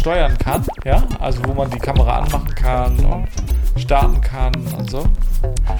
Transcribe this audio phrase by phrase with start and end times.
[0.00, 3.28] steuern kann, ja, also wo man die Kamera anmachen kann und
[3.76, 5.04] starten kann und so.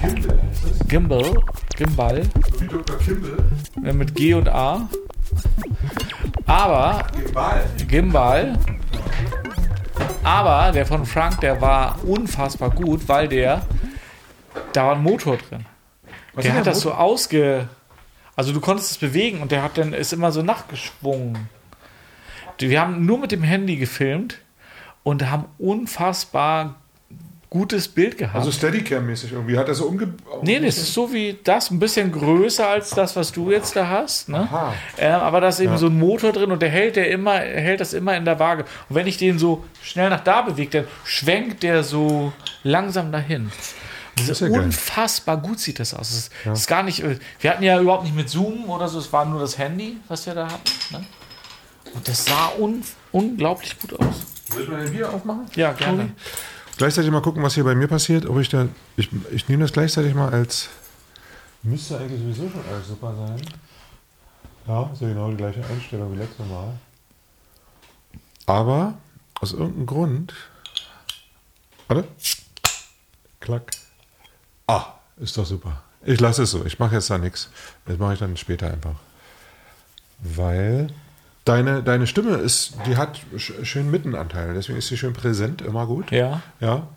[0.01, 0.89] Gimbal heißt.
[0.89, 1.33] Gimbal,
[1.77, 2.23] Gimbal,
[2.59, 2.97] Wie Dr.
[2.97, 3.37] Kimball.
[3.83, 4.87] äh, mit G und A.
[6.45, 7.65] Aber Gimbal.
[7.87, 8.59] Gimbal.
[10.23, 13.65] Aber der von Frank, der war unfassbar gut, weil der
[14.73, 15.65] da war ein Motor drin.
[16.33, 17.67] Was der hat der das so ausge.
[18.35, 21.49] Also du konntest es bewegen und der hat dann ist immer so nachgeschwungen.
[22.57, 24.37] Wir haben nur mit dem Handy gefilmt
[25.03, 26.75] und haben unfassbar
[27.51, 28.35] gutes Bild gehabt.
[28.37, 29.57] Also Steadicam-mäßig irgendwie.
[29.57, 30.13] Hat er so umge...
[30.41, 33.87] Nee, das ist so wie das, ein bisschen größer als das, was du jetzt da
[33.89, 34.29] hast.
[34.29, 34.37] Ne?
[34.39, 34.73] Aha.
[34.95, 35.77] Äh, aber da ist eben Ja.
[35.77, 38.63] so ein Motor drin und der hält der immer, hält das immer in der Waage.
[38.87, 42.31] Und wenn ich den so schnell nach da bewege, dann schwenkt der so
[42.63, 43.51] langsam dahin.
[44.15, 44.61] Das ist ja geil.
[44.61, 46.07] unfassbar gut sieht das aus.
[46.09, 47.03] Das ist, das ist gar nicht.
[47.03, 49.97] äh, Wir hatten ja überhaupt nicht mit Zoom oder so, es war nur das Handy,
[50.07, 50.71] was wir da hatten.
[50.91, 51.03] Ne?
[51.93, 54.15] Und das sah un, unglaublich gut aus.
[54.55, 55.45] Will man den Bier aufmachen?
[55.55, 56.11] Ja, gerne.
[56.77, 58.25] Gleichzeitig mal gucken, was hier bei mir passiert.
[58.25, 58.67] Ob ich da.
[58.97, 60.69] Ich, ich nehme das gleichzeitig mal als.
[61.63, 63.41] Müsste eigentlich sowieso schon alles super sein.
[64.67, 66.73] Ja, ist ja genau die gleiche Einstellung wie letztes Mal.
[68.45, 68.95] Aber
[69.39, 70.33] aus irgendeinem Grund.
[71.87, 72.07] Warte.
[73.39, 73.71] Klack.
[74.67, 75.83] Ah, ist doch super.
[76.03, 76.65] Ich lasse es so.
[76.65, 77.49] Ich mache jetzt da nichts.
[77.85, 78.95] Das mache ich dann später einfach.
[80.19, 80.87] Weil
[81.51, 84.53] deine, deine Stimme ist, die hat sch schön Mittenanteil.
[84.53, 86.09] Deswegen ist sie schön präsent, immer gut.
[86.11, 86.41] Ja.
[86.59, 86.87] Ja.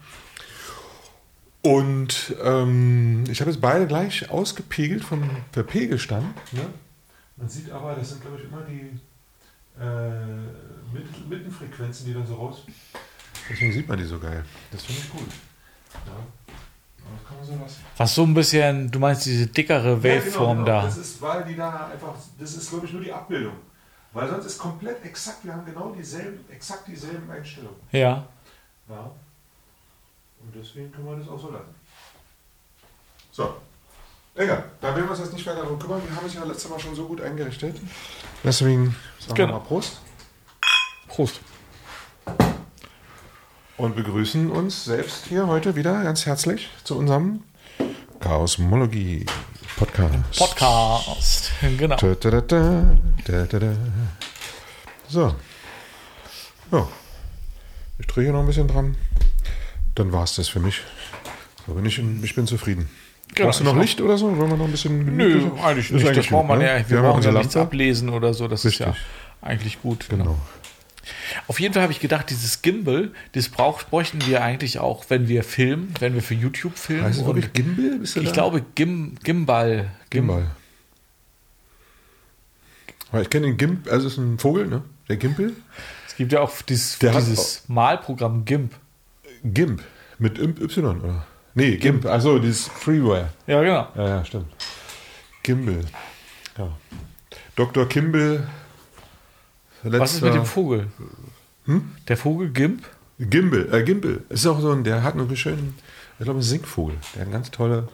[1.62, 6.34] Und ähm, ich habe jetzt beide gleich ausgepegelt von der Pegelstand.
[6.52, 6.66] Ne?
[7.36, 9.00] Man sieht aber, das sind glaube ich immer die
[9.80, 12.62] äh, Mit Mittenfrequenzen, die dann so raus.
[13.50, 14.44] Deswegen sieht man die so geil.
[14.70, 15.28] Das finde ich gut.
[16.06, 16.12] Ja.
[17.42, 17.52] So.
[17.98, 20.64] Was so ein bisschen, du meinst diese dickere Waveform Ja, genau, genau.
[20.64, 20.82] da.
[20.84, 23.54] Das ist, weil die da einfach, das ist glaube ich nur die Abbildung.
[24.14, 27.76] Weil sonst ist komplett exakt, wir haben genau dieselben, exakt dieselben Einstellungen.
[27.90, 28.24] Ja.
[28.88, 29.10] Ja.
[30.40, 31.74] Und deswegen können wir das auch so lassen.
[33.32, 33.56] So.
[34.36, 36.00] Egal, da werden wir uns jetzt nicht weiter darum kümmern.
[36.08, 37.76] Wir haben es ja letztes Mal schon so gut eingerichtet.
[38.42, 39.48] Deswegen sagen Genau.
[39.48, 40.00] wir mal Prost.
[41.08, 41.40] Prost.
[43.76, 47.42] Und begrüßen uns selbst hier heute wieder ganz herzlich zu unserem
[48.20, 49.26] Chaosmologie
[49.76, 50.38] Podcast.
[50.38, 51.52] Podcast.
[51.78, 51.96] Genau.
[51.96, 52.40] Da, da,
[53.58, 53.76] da.
[55.08, 55.34] So.
[56.70, 56.88] Ja.
[57.98, 58.96] Ich drehe hier noch ein bisschen dran.
[59.94, 60.80] Dann war es das für mich.
[61.66, 62.88] So bin ich, ich bin zufrieden.
[63.34, 63.76] Genau, Brauchst du noch.
[63.76, 64.36] Licht oder so?
[64.36, 65.16] Wollen wir noch ein bisschen.
[65.16, 66.06] Nö, eigentlich nicht.
[66.06, 66.78] Das braucht man gut, ja.
[66.78, 66.84] ne?
[66.88, 68.46] Wir brauchen ja nichts ablesen oder so.
[68.46, 69.04] Das ist ja Richtig.
[69.42, 70.06] eigentlich gut.
[70.08, 70.24] Genau.
[70.24, 70.38] Genau.
[71.48, 75.28] Auf jeden Fall habe ich gedacht, dieses Gimbal, das brauch, bräuchten wir eigentlich auch, wenn
[75.28, 77.04] wir filmen, wenn wir für YouTube filmen.
[77.04, 77.98] Heißt Und wirklich Gimbal?
[77.98, 78.32] Bist du ich da?
[78.32, 79.90] glaube Gim, Gimbal.
[80.10, 80.50] Gim- Gimbal.
[83.22, 84.82] Ich kenne den Gimp, also es ist ein Vogel, ne?
[85.08, 85.54] Der Gimpel.
[86.08, 88.72] Es gibt ja auch dieses, Der hat dieses Malprogramm GIMP.
[89.44, 89.82] Gimp.
[90.18, 91.26] Mit Y, oder?
[91.54, 92.06] Nee, Gimp.
[92.06, 93.28] Also dieses Freeware.
[93.46, 93.88] Ja, genau.
[93.94, 94.46] Ja, ja, stimmt.
[95.44, 95.80] Gimbal.
[96.58, 96.72] Ja.
[97.54, 97.88] Dr.
[97.88, 98.48] Kimball.
[99.84, 100.88] Was ist mit dem Vogel?
[102.08, 102.84] Der Vogel GIMP?
[103.18, 104.22] Gimbal, äh, Gimbal.
[104.28, 105.76] Ist auch so ein, der hat einen schönen,
[106.18, 106.96] ich glaube, ein Singvogel.
[107.14, 107.88] Der hat ganz tolle,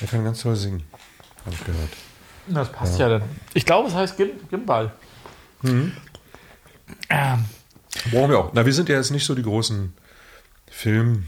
[0.00, 0.82] der kann ganz toll singen.
[1.44, 1.90] Habe ich gehört.
[2.46, 3.22] Das passt ja, dann.
[3.54, 4.92] Ich glaube, es heißt Gim, Gimbal.
[5.62, 5.92] Mhm.
[7.08, 7.44] Ähm,
[8.10, 8.50] Brauchen wir auch.
[8.52, 9.92] Na, wir sind ja jetzt nicht so die großen
[10.70, 11.24] Filmmenschen.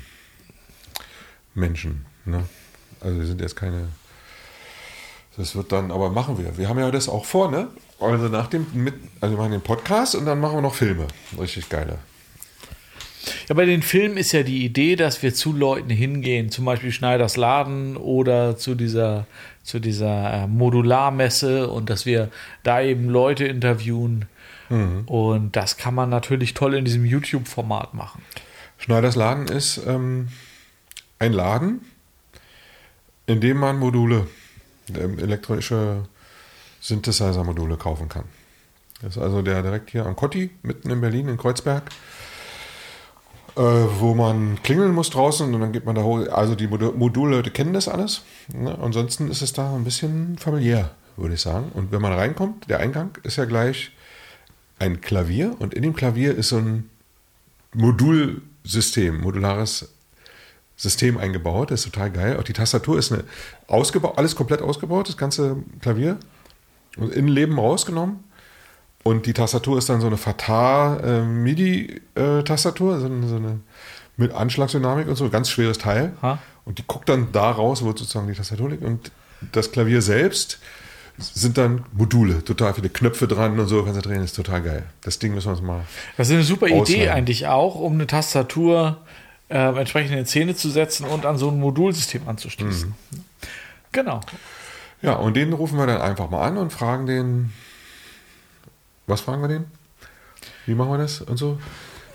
[2.25, 2.45] Ne?
[3.01, 3.89] Also wir sind jetzt keine.
[5.37, 6.57] Das wird dann, aber machen wir.
[6.59, 7.69] Wir haben ja das auch vor, ne?
[8.03, 11.07] Also nach dem, mit, also wir machen den Podcast und dann machen wir noch Filme.
[11.39, 11.99] Richtig geile.
[13.49, 16.91] Ja, bei den Filmen ist ja die Idee, dass wir zu Leuten hingehen, zum Beispiel
[16.91, 19.27] Schneiders Laden oder zu dieser,
[19.63, 22.31] zu dieser äh, Modularmesse und dass wir
[22.65, 24.27] da eben Leute interviewen.
[25.05, 28.23] Und das kann man natürlich toll in diesem YouTube-Format machen.
[28.79, 30.29] Schneiders Laden ist ähm,
[31.19, 31.83] ein Laden,
[33.27, 34.29] in dem man Module,
[34.99, 36.05] ähm, elektronische
[36.83, 38.25] Synthesizer-Module kaufen kann.
[39.01, 41.89] Das ist also der direkt hier am Kotti, mitten in Berlin, in Kreuzberg,
[43.57, 46.29] äh, wo man klingeln muss draußen und dann geht man da hoch.
[46.29, 48.23] Also die Modu- Modulleute kennen das alles.
[48.53, 48.77] Ne?
[48.81, 51.71] Ansonsten ist es da ein bisschen familiär, würde ich sagen.
[51.75, 53.93] Und wenn man reinkommt, der Eingang ist ja gleich
[54.79, 56.91] ein Klavier und in dem Klavier ist so ein
[57.75, 59.89] Modulsystem, modulares
[60.77, 61.71] System eingebaut.
[61.71, 62.37] Das ist total geil.
[62.39, 63.25] Auch die Tastatur ist eine
[63.69, 66.19] ausgebaut, alles komplett ausgebaut, das ganze Klavier.
[66.97, 68.21] Und Innenleben rausgenommen.
[69.03, 71.23] Und die Tastatur ist dann so eine Fatar äh,
[73.01, 73.61] so, eine- so eine
[74.17, 76.13] mit Anschlagsdynamik und so, ganz schweres Teil.
[76.23, 76.39] Ha.
[76.65, 78.85] Und die guckt dann da raus, wo sozusagen die Tastatur liegt.
[78.85, 79.11] Und
[79.53, 80.59] das Klavier selbst
[81.19, 84.83] sind dann Module, total viele Knöpfe dran und so, kannst du drehen, ist total geil.
[85.03, 85.81] Das Ding müssen wir uns mal.
[86.17, 87.09] Das ist eine super Idee Ausleihen.
[87.11, 88.99] eigentlich auch, um eine Tastatur
[89.49, 92.89] äh, entsprechend in Szene zu setzen und an so ein Modulsystem anzuschließen.
[93.11, 93.21] Mhm.
[93.93, 94.21] Genau.
[95.03, 97.53] Ja, und den rufen wir dann einfach mal an und fragen den.
[99.07, 99.65] Was fragen wir den?
[100.67, 101.59] Wie machen wir das und so?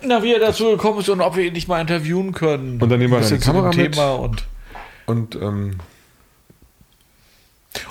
[0.02, 2.82] Na, wie er dazu gekommen ist und ob wir ihn nicht mal interviewen können.
[2.82, 3.94] Und dann nehmen wir dann die Kamera mit.
[3.94, 4.46] Thema und,
[5.06, 5.78] Und ähm,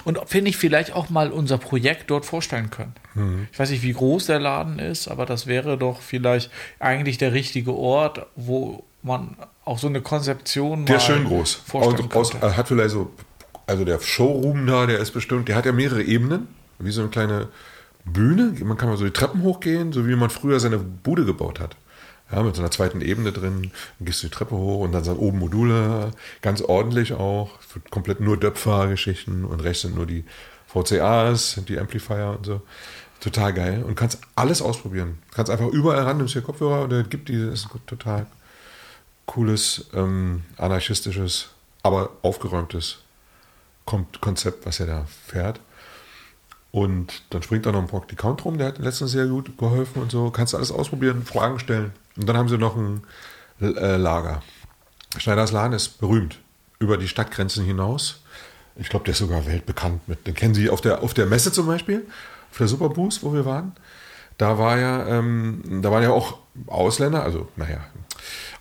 [0.05, 2.95] und ob wir nicht vielleicht auch mal unser Projekt dort vorstellen können.
[3.15, 3.49] Mhm.
[3.53, 7.33] Ich weiß nicht, wie groß der Laden ist, aber das wäre doch vielleicht eigentlich der
[7.33, 11.55] richtige Ort, wo man auch so eine Konzeption der ist schön groß.
[11.55, 13.11] vorstellen Aus, aus, hat vielleicht so.
[13.67, 16.47] Also der Showroom da, der ist bestimmt, der hat ja mehrere Ebenen,
[16.79, 17.49] wie so eine kleine
[18.05, 18.55] Bühne.
[18.65, 21.77] Man kann mal so die Treppen hochgehen, so wie man früher seine Bude gebaut hat.
[22.31, 25.05] Ja, mit so einer zweiten Ebene drin, dann gehst du die Treppe hoch und dann
[25.05, 26.11] sind oben Module,
[26.43, 27.51] ganz ordentlich auch,
[27.91, 30.25] komplett nur Döpfer-Geschichten und rechts sind nur die
[30.67, 32.63] VCAs, die Amplifier und so.
[33.21, 35.19] Total geil und kannst alles ausprobieren.
[35.33, 38.27] Kannst einfach überall ran, nimmst hier Kopfhörer und der gibt die, das ist ein total
[39.25, 41.49] cooles, ähm, anarchistisches,
[41.83, 43.06] aber aufgeräumtes
[43.87, 45.61] Konzept, was er da fährt.
[46.73, 50.13] Und dann springt da noch ein Praktikant rum, der hat letztens sehr gut geholfen und
[50.13, 50.31] so.
[50.31, 51.93] Kannst du alles ausprobieren, Fragen stellen.
[52.17, 53.03] Und dann haben sie noch ein
[53.61, 54.43] äh, Lager.
[55.17, 56.39] Schneiders Laden ist berühmt
[56.79, 58.21] über die Stadtgrenzen hinaus.
[58.77, 60.27] Ich glaube, der ist sogar weltbekannt mit.
[60.27, 62.07] Den kennen Sie auf der, auf der Messe zum Beispiel,
[62.51, 63.73] auf der Superboost, wo wir waren.
[64.37, 66.37] Da war ja, ähm, da waren ja auch
[66.67, 67.81] Ausländer, also naja,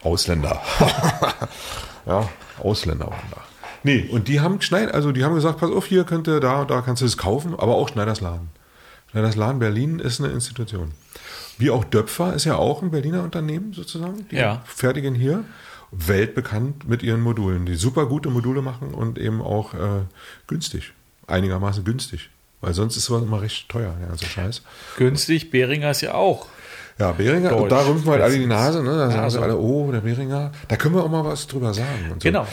[0.02, 0.62] Ausländer.
[2.06, 2.30] ja,
[2.60, 3.42] Ausländer waren da.
[3.86, 6.62] Nee, und die haben Schneid, also die haben gesagt, pass auf, hier könnt ihr da
[6.62, 8.50] und da kannst du es kaufen, aber auch Schneiders Laden.
[9.12, 10.92] Schneiders Laden Berlin ist eine Institution.
[11.58, 14.28] Wie auch Döpfer ist ja auch ein Berliner Unternehmen sozusagen.
[14.32, 14.62] Die Ja.
[14.66, 15.46] fertigen hier
[15.92, 19.78] weltbekannt mit ihren Modulen, die super gute Module machen und eben auch äh,
[20.48, 20.92] günstig,
[21.28, 22.30] einigermaßen günstig.
[22.62, 24.64] Weil sonst ist sowas immer recht teuer, der ganze Scheiß.
[24.98, 26.48] Günstig, Behringer ist ja auch.
[26.98, 27.62] Ja, Behringer, Deutsch.
[27.64, 28.92] und da rümpfen halt alle die Nase, ne?
[28.92, 30.52] Da sagen Ja, sie alle, oh, der Behringer.
[30.70, 31.88] Da können wir auch mal was drüber sagen.
[32.10, 32.16] So.
[32.20, 32.48] Genau.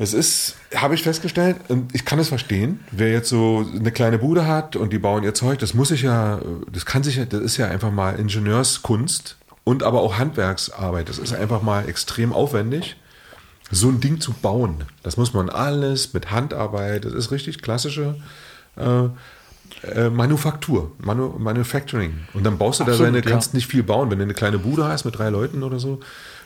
[0.00, 4.16] Es ist, habe ich festgestellt, und ich kann es verstehen, wer jetzt so eine kleine
[4.16, 6.40] Bude hat und die bauen ihr Zeug, das muss sich ja,
[6.72, 11.10] das kann sich ja, das ist ja einfach mal Ingenieurskunst und aber auch Handwerksarbeit.
[11.10, 12.96] Das ist einfach mal extrem aufwendig,
[13.70, 14.84] so ein Ding zu bauen.
[15.02, 18.14] Das muss man alles mit Handarbeit, das ist richtig klassische
[18.76, 19.04] äh,
[19.86, 22.20] äh, Manufaktur, Manu Manufacturing.
[22.32, 23.30] Und dann baust du da Absolut, deine, ja.
[23.30, 26.00] kannst nicht viel bauen, wenn du eine kleine Bude hast mit drei Leuten oder so.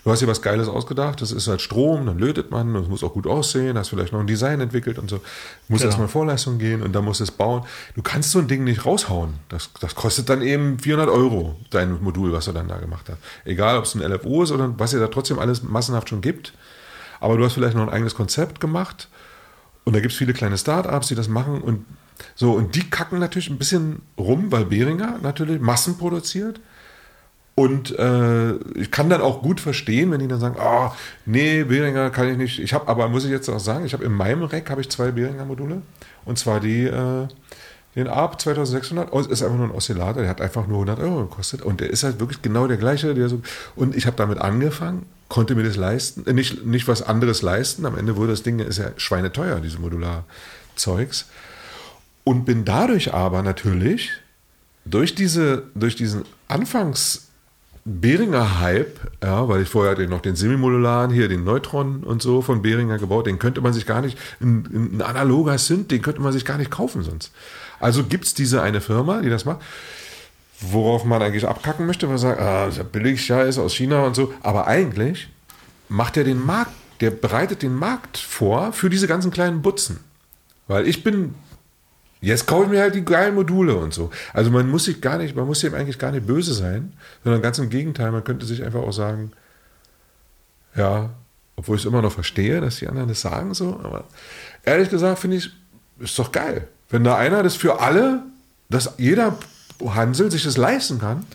[0.05, 3.03] Du hast dir was Geiles ausgedacht, das ist halt Strom, dann lötet man, das muss
[3.03, 5.17] auch gut aussehen, hast vielleicht noch ein Design entwickelt und so.
[5.69, 5.89] Muss Genau.
[5.89, 7.63] erstmal in Vorleistung gehen und dann musst du es bauen.
[7.97, 9.33] Du kannst so ein Ding nicht raushauen.
[9.49, 13.17] Das, das kostet dann eben 400 Euro, dein Modul, was du dann da gemacht hast.
[13.47, 16.53] Egal, ob es ein LFO ist oder was ihr da trotzdem alles massenhaft schon gibt.
[17.21, 19.09] Aber du hast vielleicht noch ein eigenes Konzept gemacht
[19.85, 21.87] und da gibt es viele kleine Start-ups, die das machen und
[22.37, 26.61] so, und die kacken natürlich ein bisschen rum, weil Behringer natürlich Massen produziert.
[27.57, 30.93] Und äh, ich kann dann auch gut verstehen, wenn die dann sagen, ah,
[31.25, 32.59] nee, Behringer kann ich nicht.
[32.59, 34.91] Ich habe, aber muss ich jetzt auch sagen, ich habe in meinem Rack habe ich
[34.91, 35.83] zwei Behringer Module.
[36.25, 37.29] Und zwar die, äh,
[37.95, 41.27] den ARP 2600, Aus- ist einfach nur ein Oszillator, der hat einfach nur 100 Euro
[41.27, 41.63] gekostet.
[41.63, 43.15] Und der ist halt wirklich genau der gleiche.
[43.15, 43.41] Der so,
[43.77, 47.87] und ich habe damit angefangen, konnte mir das leisten, äh, nicht, nicht was anderes leisten.
[47.87, 51.27] Am Ende wurde das Ding, ist ja schweineteuer, diese Modular-Zeugs.
[52.25, 54.11] Und bin dadurch aber natürlich
[54.85, 57.29] durch, diese, durch diesen Anfangs
[57.87, 62.41] Behringer Hype, ja, weil ich vorher hatte noch den Semimodularen hier, den Neutron und so
[62.41, 66.23] von Behringer gebaut, den könnte man sich gar nicht, ein, ein analoger Synth, den könnte
[66.23, 67.31] man sich gar nicht kaufen sonst.
[67.81, 69.61] Also gibt es diese eine Firma, die das macht,
[70.61, 73.75] worauf man eigentlich abkacken möchte, weil man sagt, ah, das ist ja billig Scheiß aus
[73.75, 75.29] China und so, aber eigentlich
[75.91, 76.73] macht er den Markt,
[77.03, 80.01] der bereitet den Markt vor für diese ganzen kleinen Butzen.
[80.69, 81.35] Weil ich bin
[82.25, 84.11] Jetzt kaufe ich mir halt die geilen Module und so.
[84.33, 87.43] Also man muss sich gar nicht, man muss dem eigentlich gar nicht böse sein, sondern
[87.43, 89.33] ganz im Gegenteil, man könnte sich einfach auch sagen,
[90.75, 91.11] ja,
[91.57, 94.05] obwohl ich es immer noch verstehe, dass die anderen das sagen so, aber
[94.65, 95.51] ehrlich gesagt finde ich,
[95.99, 96.67] ist doch geil.
[96.89, 98.23] Wenn da einer das für alle,
[98.71, 99.39] dass jeder
[99.85, 101.27] Hansel sich das leisten kann.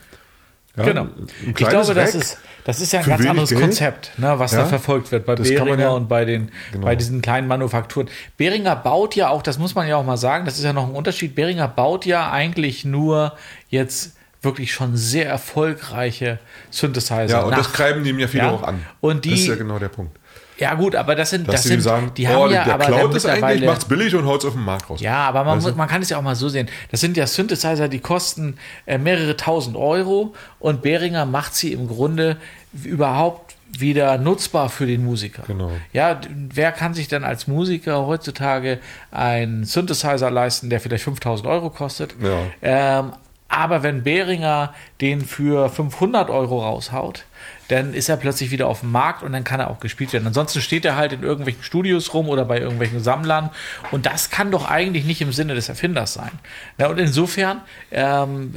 [0.79, 1.07] Ja, genau.
[1.45, 3.61] Ich glaube, das Rack ist, das ist ja ein ganz anderes Geld.
[3.61, 6.85] Konzept, ne, was Ja, da verfolgt wird bei Behringer ja- und bei, den, Genau.
[6.85, 8.09] bei diesen kleinen Manufakturen.
[8.37, 10.87] Behringer baut ja auch, das muss man ja auch mal sagen, das ist ja noch
[10.87, 11.35] ein Unterschied.
[11.35, 13.33] Behringer baut ja eigentlich nur
[13.69, 16.39] jetzt wirklich schon sehr erfolgreiche
[16.71, 17.25] Synthesizer.
[17.27, 17.57] Ja, und nach.
[17.57, 18.51] das treiben die mir viele Ja.
[18.51, 18.85] auch an.
[19.01, 20.17] Und die- das ist ja genau der Punkt.
[20.59, 22.73] Ja, gut, aber das sind, Dass das sie sind, sagen, die oh, haben ja der
[22.73, 24.99] aber klaut es eigentlich, macht's billig und haut's auf den Markt raus.
[24.99, 25.69] Ja, aber man, Weißt du?
[25.71, 26.67] muss, man kann es ja auch mal so sehen.
[26.91, 31.87] Das sind ja Synthesizer, die kosten äh, mehrere tausend Euro und Behringer macht sie im
[31.87, 32.37] Grunde
[32.83, 35.43] überhaupt wieder nutzbar für den Musiker.
[35.47, 35.71] Genau.
[35.93, 36.19] Ja,
[36.53, 38.79] wer kann sich denn als Musiker heutzutage
[39.11, 42.15] einen Synthesizer leisten, der vielleicht 5000 Euro kostet?
[42.21, 42.39] Ja.
[42.61, 43.13] Ähm,
[43.47, 47.25] aber wenn Behringer den für 500 Euro raushaut,
[47.69, 50.27] dann ist er plötzlich wieder auf dem Markt und dann kann er auch gespielt werden.
[50.27, 53.49] Ansonsten steht er halt in irgendwelchen Studios rum oder bei irgendwelchen Sammlern
[53.91, 56.31] und das kann doch eigentlich nicht im Sinne des Erfinders sein.
[56.77, 57.61] Ja, und insofern
[57.91, 58.53] ähm,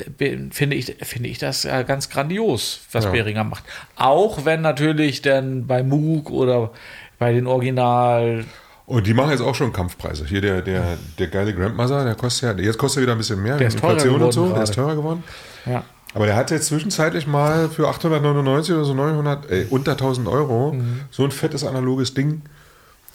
[0.50, 3.10] finde ich, finde ich das äh, ganz grandios, was Ja.
[3.12, 3.62] Behringer macht.
[3.96, 6.70] Auch wenn natürlich dann bei Moog oder
[7.18, 8.44] bei den Original
[8.86, 10.24] Und die machen jetzt auch schon Kampfpreise.
[10.26, 13.42] Hier der, der, der geile Grandmother, der kostet ja, jetzt kostet er wieder ein bisschen
[13.42, 14.86] mehr, Der ist teurer Inflation und so, geworden der ist gerade.
[14.88, 15.24] teurer geworden.
[15.66, 20.28] ja, Aber der hat jetzt zwischenzeitlich mal für 899 oder so 900, ey, unter 1000
[20.28, 20.76] Euro,
[21.10, 22.42] so ein fettes analoges Ding.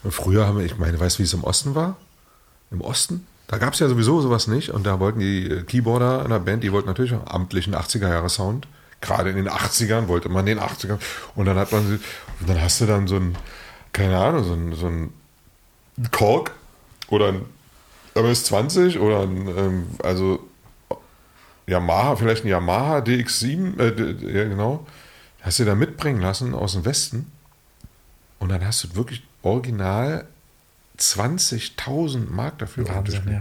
[0.04, 1.98] Und früher haben wir, ich meine, weißt du, wie es im Osten war?
[2.72, 3.26] Im Osten?
[3.48, 4.70] Da gab es ja sowieso sowas nicht.
[4.72, 8.68] Und da wollten die äh, Keyboarder in der Band, die wollten natürlich auch amtlichen 80er-Jahre-Sound.
[9.00, 10.98] Gerade in den 80ern wollte man den 80ern.
[11.36, 12.00] Und dann hat man, sie-
[12.40, 13.36] und dann hast du dann so ein,
[13.94, 15.14] keine Ahnung, so ein, so ein
[16.12, 16.52] Korg
[17.10, 17.42] oder ein
[18.16, 20.40] MS-20 oder ein, ähm, also
[21.68, 24.86] Yamaha, vielleicht ein Yamaha DX7, äh, ja genau,
[25.42, 27.32] hast du da mitbringen lassen aus dem Westen
[28.40, 30.26] und dann hast du wirklich original
[31.00, 32.88] 20.000 Mark dafür.
[32.88, 33.40] Wahnsinn, ja.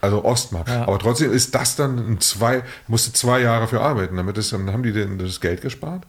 [0.00, 0.68] Also Ostmark.
[0.68, 0.82] Ja.
[0.82, 4.70] Aber trotzdem ist das dann ein zwei, musste zwei Jahre für arbeiten, damit es, dann
[4.72, 6.04] haben die denn das Geld gespart.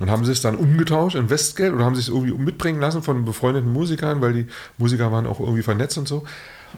[0.00, 3.02] Und haben sie es dann umgetauscht in Westgeld oder haben sie es irgendwie mitbringen lassen
[3.02, 4.46] von befreundeten Musikern, weil die
[4.78, 6.24] Musiker waren auch irgendwie vernetzt und so.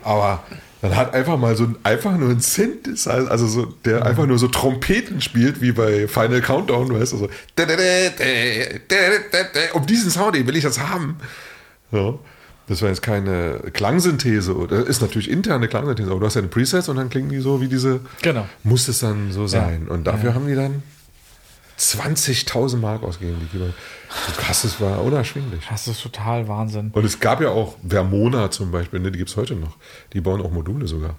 [0.02, 0.42] Aber
[0.82, 4.38] dann hat einfach mal so ein, einfach nur ein Synthesizer, also so, der einfach nur
[4.38, 7.28] so Trompeten spielt, wie bei Final Countdown, weißt du, so.
[9.72, 11.16] Um diesen Sound, den will ich das haben.
[11.90, 12.20] So.
[12.66, 16.48] Das war jetzt keine Klangsynthese, oder ist natürlich interne Klangsynthese, aber du hast ja eine
[16.48, 18.00] Presets und dann klingen die so wie diese.
[18.22, 18.46] Genau.
[18.62, 19.88] Muss es dann so sein.
[19.88, 20.82] Und dafür haben die dann
[21.78, 23.74] 20.000 Mark ausgegeben, die Keyboard.
[24.26, 25.64] So krass, das war unerschwinglich.
[25.68, 26.90] das ist total Wahnsinn.
[26.92, 29.76] Und es gab ja auch Vermona zum Beispiel, ne, die gibt es heute noch.
[30.12, 31.16] Die bauen auch Module sogar.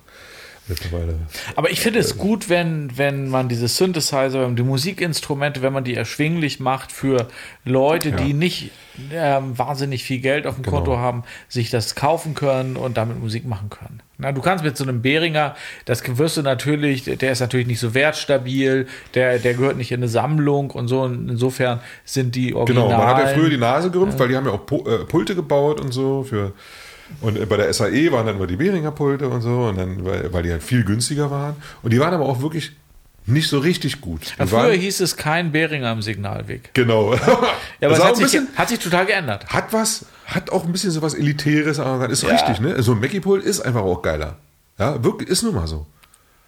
[0.67, 1.15] Mittlerweile.
[1.55, 5.93] Aber ich finde es gut, wenn, wenn man diese Synthesizer, die Musikinstrumente, wenn man die
[5.93, 7.27] erschwinglich macht für
[7.65, 8.15] Leute, Ja.
[8.15, 8.71] die nicht
[9.13, 10.77] ähm, wahnsinnig viel Geld auf dem Genau.
[10.77, 14.01] Konto haben, sich das kaufen können und damit Musik machen können.
[14.17, 17.79] Na, du kannst mit so einem Behringer, das wirst du natürlich, der ist natürlich nicht
[17.79, 21.01] so wertstabil, der, der gehört nicht in eine Sammlung und so.
[21.01, 22.89] Und insofern sind die Originalen.
[22.89, 25.35] Genau, man hat ja früher die Nase gerümpft, weil die haben ja auch äh, Pulte
[25.35, 26.53] gebaut und so für.
[27.21, 30.31] Und bei der SAE waren dann immer die Behringer Pulte und so, und dann, weil,
[30.33, 31.55] weil die halt viel günstiger waren.
[31.83, 32.71] Und die waren aber auch wirklich
[33.27, 34.35] nicht so richtig gut.
[34.37, 36.73] Ja, früher waren, hieß es kein Behringer im Signalweg.
[36.73, 37.13] genau.
[37.15, 37.19] Ja,
[37.81, 39.47] aber es hat ein sich, bisschen, hat sich total geändert.
[39.47, 42.29] hat was, hat auch ein bisschen so was Elitäres, aber ist Ja.
[42.29, 42.81] richtig, ne?
[42.83, 44.37] So ein Mackie-Pult ist einfach auch geiler.
[44.77, 45.87] Ja, wirklich, ist nun mal so.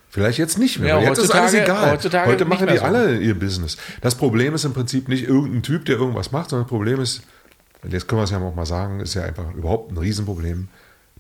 [0.10, 1.00] Vielleicht jetzt nicht mehr.
[1.00, 1.92] Ja, jetzt ist alles egal.
[1.92, 2.84] heutzutage Heute machen die so.
[2.84, 3.78] alle ihr Business.
[4.02, 7.22] Das Problem ist im Prinzip nicht irgendein Typ, der irgendwas macht, sondern das Problem ist,
[7.84, 10.68] und jetzt können wir es ja auch mal sagen, ist ja einfach überhaupt ein Riesenproblem.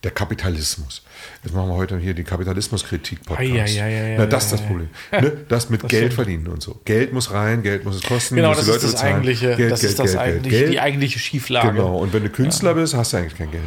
[0.03, 1.01] Der Kapitalismus.
[1.43, 3.77] Jetzt machen wir heute hier die Kapitalismuskritik-Podcast.
[3.79, 4.61] Ei, ei, Na, ei, das ist das.
[4.61, 4.89] Problem.
[5.11, 5.31] Ne?
[5.49, 6.13] Das mit Das Geld stimmt.
[6.13, 6.79] verdienen und so.
[6.85, 9.89] Geld muss rein, Geld muss es kosten, Genau, das ist das eigentliche, Geld, das Geld,
[9.89, 10.71] ist das Geld, eigentlich, Geld.
[10.71, 11.71] die eigentliche Schieflage.
[11.73, 13.63] Genau, und wenn du Künstler bist, hast du eigentlich kein Geld.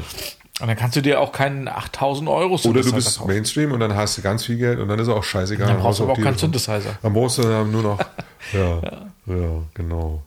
[0.61, 3.29] Und dann kannst du dir auch keinen 8000 Euro Oder du Synthesizer bist kaufen.
[3.29, 5.67] Mainstream und dann hast du ganz viel Geld und dann ist auch scheißegal.
[5.67, 6.97] Dann brauchst du aber auch keinen Synthesizer.
[7.03, 7.99] Dann brauchst du dann nur noch.
[8.53, 8.81] ja,
[9.27, 10.23] ja, genau.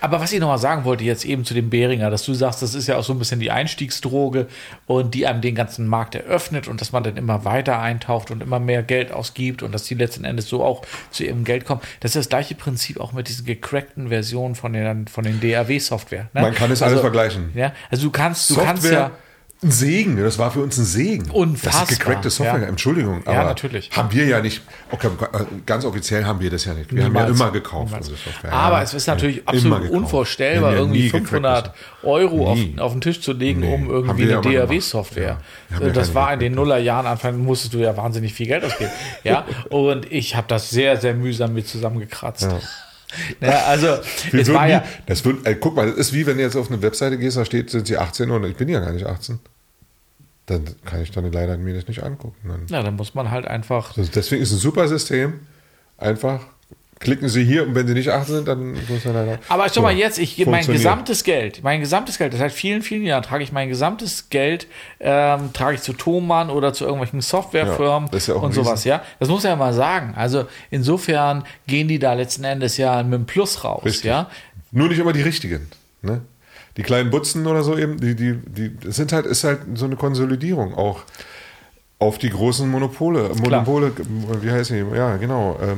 [0.00, 2.62] Aber was ich noch mal sagen wollte jetzt eben zu dem Behringer, dass du sagst,
[2.62, 4.46] das ist ja auch so ein bisschen die Einstiegsdroge
[4.86, 8.42] und die einem den ganzen Markt eröffnet und dass man dann immer weiter eintaucht und
[8.42, 11.80] immer mehr Geld ausgibt und dass die letzten Endes so auch zu ihrem Geld kommen.
[12.00, 16.28] Das ist das gleiche Prinzip auch mit diesen gecrackten Versionen von den, von den DAW-Software.
[16.34, 16.42] Ne?
[16.42, 17.50] Man kann es alles vergleichen.
[17.54, 19.10] Ja, also du kannst, du kannst ja
[19.60, 21.30] ein Segen, das war für uns ein Segen.
[21.30, 22.68] Unfassbar, Das ist gecrackte Software, ja.
[22.68, 23.22] Entschuldigung.
[23.26, 23.90] Ja, aber natürlich.
[23.90, 24.62] Haben wir ja nicht,
[24.92, 25.08] okay,
[25.66, 26.94] ganz offiziell haben wir das ja nicht.
[26.94, 27.28] Wir haben Niemals.
[27.38, 27.92] ja immer gekauft.
[27.92, 28.52] Unsere Software.
[28.52, 31.84] Aber Ja, es ist ja, natürlich immer absolut unvorstellbar, haben ja irgendwie nie 500 gecracktes.
[32.04, 34.66] Euro auf, auf den Tisch zu legen, Nee, um haben irgendwie ja eine.
[34.68, 35.38] DAW-Software.
[35.70, 36.54] Ja, haben ja das war in den.
[36.54, 38.90] Nullerjahren Anfang, musstest du ja wahnsinnig viel Geld ausgeben.
[39.24, 42.48] ja, und ich habe das sehr, sehr mühsam mit zusammengekratzt.
[43.40, 43.64] Ja.
[43.64, 43.98] also,
[44.32, 46.56] es war nie, ja, das wird, ey, guck mal, das ist wie wenn du jetzt
[46.56, 49.06] auf eine Webseite gehst, da steht, sind sie 18 und ich bin ja gar nicht
[49.06, 49.38] 18.
[50.46, 52.48] Dann kann ich dann leider mir das nicht angucken.
[52.48, 55.40] Dann, ja, dann muss man halt einfach also deswegen ist ein super System.
[55.98, 56.46] Einfach
[56.98, 59.38] klicken Sie hier und wenn Sie nicht 18 sind, dann muss er leider.
[59.48, 63.04] Aber schau mal jetzt, ich gebe mein gesamtes Geld, mein gesamtes Geld, seit vielen, vielen
[63.04, 64.66] Jahren trage ich mein gesamtes Geld,
[65.00, 69.02] ähm, trage ich zu Thomann oder zu irgendwelchen Softwarefirmen Ja, das ja und sowas, ja.
[69.18, 70.14] Das muss man ja mal sagen.
[70.16, 74.04] Also insofern gehen die da letzten Endes ja mit einem Plus raus, Richtig.
[74.04, 74.30] ja.
[74.70, 75.68] Nur nicht immer die richtigen.
[76.02, 76.20] Ne?
[76.78, 79.84] die kleinen Butzen oder so eben, die, die, die es sind halt, ist halt so
[79.84, 81.00] eine Konsolidierung auch
[82.00, 83.92] auf die großen Monopole, Monopole,
[84.40, 84.84] wie heißt die?
[84.94, 85.74] Ja, genau, äh,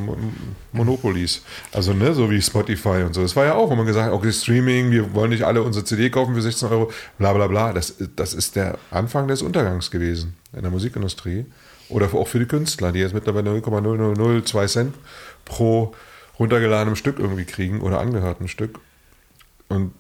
[0.73, 1.43] Monopolies.
[1.73, 3.23] Also, ne, so wie Spotify und so.
[3.23, 5.85] Das war ja auch, wo man gesagt hat, okay, Streaming, wir wollen nicht alle unsere
[5.85, 7.73] CD kaufen für 16 Euro, bla bla bla.
[7.73, 11.47] Das, das ist der Anfang des Untergangs gewesen in der Musikindustrie.
[11.89, 14.95] Oder auch für die Künstler, die jetzt mittlerweile 0,0002 Cent
[15.47, 15.95] pro
[16.39, 18.79] runtergeladenem Stück irgendwie kriegen oder angehörten Stück.
[19.69, 19.93] Und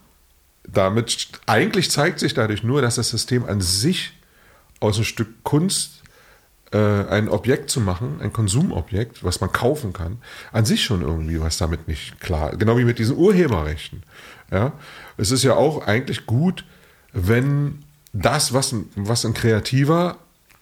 [0.64, 4.12] damit eigentlich zeigt sich dadurch nur, dass das System an sich
[4.80, 5.99] aus einem Stück Kunst
[6.76, 10.18] ein Objekt zu machen, ein Konsumobjekt, was man kaufen kann,
[10.52, 12.56] an sich schon irgendwie was damit nicht klar.
[12.56, 14.04] Genau wie mit diesen Urheberrechten.
[14.52, 14.72] Ja,
[15.16, 16.64] es ist ja auch eigentlich gut,
[17.12, 17.80] wenn
[18.12, 20.16] das, was, was ein Kreativer,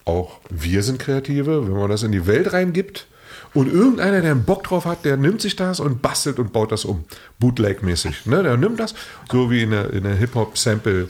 [0.05, 3.07] auch wir sind Kreative, wenn man das in die Welt reingibt
[3.53, 6.71] und irgendeiner, der einen Bock drauf hat, der nimmt sich das und bastelt und baut
[6.71, 7.05] das um.
[7.39, 8.25] Bootleg-mäßig.
[8.25, 8.41] Ne?
[8.41, 8.95] Der nimmt das,
[9.31, 11.07] so wie in der, in der Hip-Hop-Sample-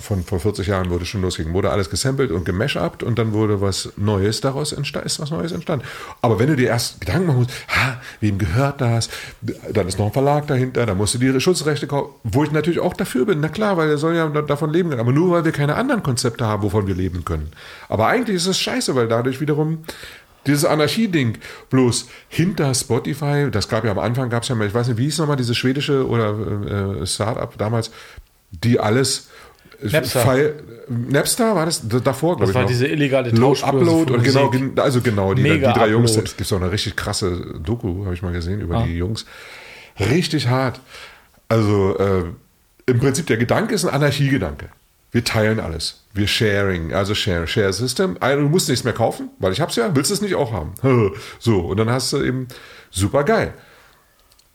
[0.00, 3.60] von vor 40 Jahren wurde schon losging, wurde alles gesampelt und gemashupt und dann wurde
[3.60, 5.84] was Neues daraus entstanden, ist was Neues entstanden.
[6.22, 9.08] Aber wenn du dir erst Gedanken machen musst, ha, wem gehört das?
[9.72, 12.80] Dann ist noch ein Verlag dahinter, da musst du die Schutzrechte kaufen, wo ich natürlich
[12.80, 13.40] auch dafür bin.
[13.40, 15.00] Na klar, weil er soll ja davon leben können.
[15.00, 17.50] Aber nur weil wir keine anderen Konzepte haben, wovon wir leben können.
[17.88, 19.84] Aber eigentlich ist es scheiße, weil dadurch wiederum
[20.46, 21.38] dieses Anarchie-Ding
[21.70, 24.98] bloß hinter Spotify, das gab ja am Anfang, gab es ja mal, ich weiß nicht,
[24.98, 27.90] wie hieß nochmal diese schwedische oder äh, Startup damals,
[28.50, 29.28] die alles
[29.82, 30.20] Napster.
[30.20, 30.54] File,
[30.88, 32.48] Napster war das davor, glaube ich.
[32.50, 32.68] Das war noch.
[32.68, 34.50] diese illegale Tauschbörse Upload und genau,
[34.82, 38.22] also genau, die, die drei Jungs, es gibt auch eine richtig krasse Doku, habe ich
[38.22, 38.82] mal gesehen, über Ah.
[38.86, 39.26] die Jungs.
[39.98, 40.80] Richtig hart.
[41.48, 42.24] Also äh,
[42.86, 44.68] im Prinzip der Gedanke ist ein Anarchiegedanke.
[45.12, 46.02] Wir teilen alles.
[46.12, 48.16] Wir sharing, also share, share System.
[48.20, 50.52] Also, du musst nichts mehr kaufen, weil ich hab's ja, willst du es nicht auch
[50.52, 50.74] haben.
[51.38, 52.48] So, und dann hast du eben
[52.90, 53.54] super geil.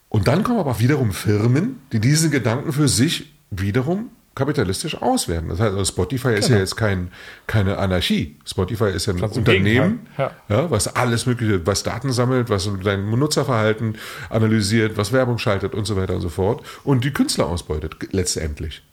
[0.09, 5.49] Und dann kommen aber wiederum Firmen, die diesen Gedanken für sich wiederum kapitalistisch auswerten.
[5.49, 7.11] Das heißt, also Spotify ist ja jetzt kein,
[7.47, 8.37] keine Anarchie.
[8.45, 12.69] Spotify ist ja ein Ganz Unternehmen, Gegenteil, ja, was alles Mögliche, was Daten sammelt, was
[12.83, 13.97] dein Nutzerverhalten
[14.29, 18.83] analysiert, was Werbung schaltet und so weiter und so fort und die Künstler ausbeutet, letztendlich.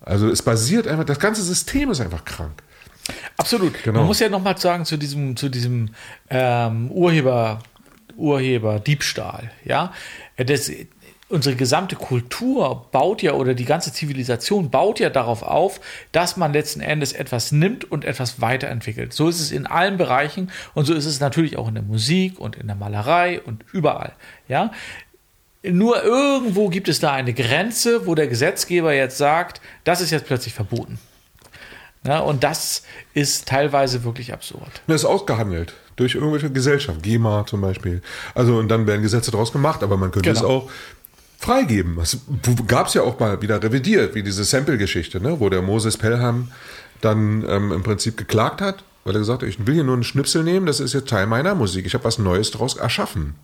[0.00, 2.62] Also es basiert einfach, das ganze System ist einfach krank.
[3.36, 3.82] Absolut.
[3.82, 4.00] Genau.
[4.00, 5.90] Man muss ja nochmal sagen zu diesem, zu diesem
[6.30, 7.60] ähm, Urheber,
[8.16, 9.50] Urheber Diebstahl.
[9.64, 9.92] Ja,
[10.36, 10.70] das,
[11.32, 15.80] unsere gesamte Kultur baut ja oder die ganze Zivilisation baut ja darauf auf,
[16.12, 19.12] dass man letzten Endes etwas nimmt und etwas weiterentwickelt.
[19.12, 22.38] So ist es in allen Bereichen und so ist es natürlich auch in der Musik
[22.38, 24.12] und in der Malerei und überall.
[24.46, 24.72] Ja,
[25.64, 30.26] nur irgendwo gibt es da eine Grenze, wo der Gesetzgeber jetzt sagt, das ist jetzt
[30.26, 30.98] plötzlich verboten.
[32.04, 32.82] Ja, und das
[33.14, 34.82] ist teilweise wirklich absurd.
[34.88, 38.02] Das ist ausgehandelt durch irgendwelche Gesellschaften, GEMA zum Beispiel.
[38.34, 40.40] Also und dann werden Gesetze daraus gemacht, aber man könnte Genau.
[40.40, 40.70] es auch
[41.42, 41.96] freigeben.
[41.96, 42.18] Das
[42.66, 45.40] gab es ja auch mal wieder revidiert, wie diese Sample-Geschichte, ne?
[45.40, 46.50] wo der Moses Pelham
[47.00, 50.04] dann ähm, im Prinzip geklagt hat, weil er gesagt hat, ich will hier nur einen
[50.04, 53.34] Schnipsel nehmen, das ist jetzt Teil meiner Musik, ich habe was Neues daraus erschaffen.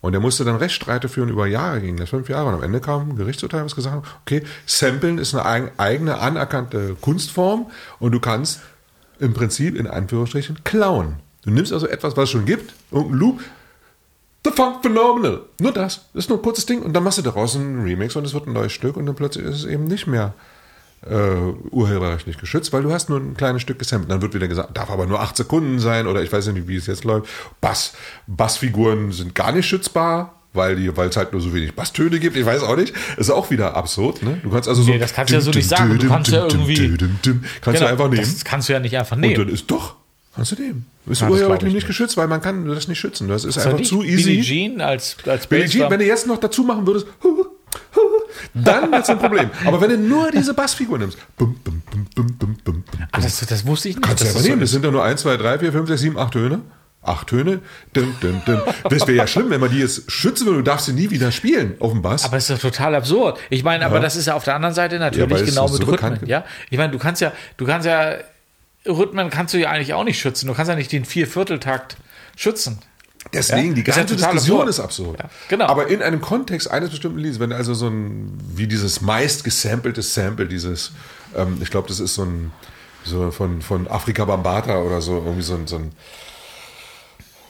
[0.00, 2.48] Und er musste dann Rechtsstreite führen über Jahre, ging das fünf Jahre.
[2.48, 6.18] Und am Ende kam ein Gerichtsurteil, was gesagt hat, okay, Samplen ist eine eig- eigene
[6.18, 8.60] anerkannte Kunstform und du kannst
[9.18, 11.16] im Prinzip in Anführungsstrichen klauen.
[11.44, 13.40] Du nimmst also etwas, was es schon gibt, irgendein Loop,
[14.44, 15.40] The Funk Phenomenal.
[15.60, 16.06] Nur das.
[16.12, 18.34] Das ist nur ein kurzes Ding und dann machst du daraus einen Remix und es
[18.34, 20.34] wird ein neues Stück und dann plötzlich ist es eben nicht mehr
[21.08, 21.14] äh,
[21.70, 24.10] urheberrechtlich geschützt, weil du hast nur ein kleines Stück gesampelt.
[24.10, 26.76] Dann wird wieder gesagt, darf aber nur acht Sekunden sein oder ich weiß nicht, wie
[26.76, 27.28] es jetzt läuft.
[27.60, 27.92] Bass,
[28.26, 32.36] Bassfiguren sind gar nicht schützbar, weil es halt nur so wenig Basstöne gibt.
[32.36, 32.94] Ich weiß auch nicht.
[33.16, 34.22] Ist auch wieder absurd.
[34.22, 34.38] Ne?
[34.42, 34.90] Du kannst also so.
[34.90, 35.98] Nee, das kannst du ja so nicht sagen.
[35.98, 36.96] Du kannst ja irgendwie-
[37.60, 38.22] Kannst du einfach nehmen.
[38.22, 39.34] Das kannst du ja nicht einfach Und nehmen.
[39.36, 39.96] dann ist doch.
[40.34, 40.86] Kannst du nehmen.
[41.06, 43.28] Ist Ja, ich nicht geschützt, weil man kann das nicht schützen.
[43.28, 44.42] Das ist einfach zu nicht Billie easy.
[44.42, 47.06] Jean als, als Billie Jean, wenn du jetzt noch dazu machen würdest,
[48.54, 49.50] dann ist ein Problem.
[49.64, 53.40] Aber wenn du nur diese Bassfigur nimmst, bum, bum, bum, bum, bum, bum, Ah, das,
[53.46, 54.04] das wusste ich nicht.
[54.06, 54.60] kannst du einfach das so nehmen.
[54.60, 56.60] Das sind ja nur 1, 2, 3, 4, 5, 6, 7, 8 Töne.
[57.06, 57.60] Acht Töne.
[57.92, 58.60] Dun, dun, dun.
[58.88, 60.60] Das wäre ja schlimm, wenn man die jetzt schützen würde.
[60.60, 62.24] Du darfst sie nie wieder spielen auf dem Bass.
[62.24, 63.38] Aber es ist doch total absurd.
[63.50, 64.00] Ich meine, aber Ja.
[64.00, 66.20] das ist ja auf der anderen Seite Ja, natürlich es genau mit Rhythmen.
[66.24, 68.14] Ja, ich meine, du kannst ja, du kannst ja
[68.86, 70.46] Rhythmen kannst du ja eigentlich auch nicht schützen.
[70.46, 71.96] Du kannst ja nicht den Viervierteltakt
[72.36, 72.78] schützen.
[73.32, 74.68] Deswegen, Ja, die ist ja ganze Diskussion absurd.
[74.68, 75.18] ist absurd.
[75.18, 75.66] Ja, genau.
[75.66, 80.02] Aber in einem Kontext eines bestimmten Liedes, wenn also so ein, wie dieses meist gesampelte
[80.02, 80.92] Sample, dieses,
[81.34, 82.52] ähm, ich glaube, das ist so ein,
[83.02, 85.92] so von, von Afrika Bambata oder so, irgendwie so ein, so ein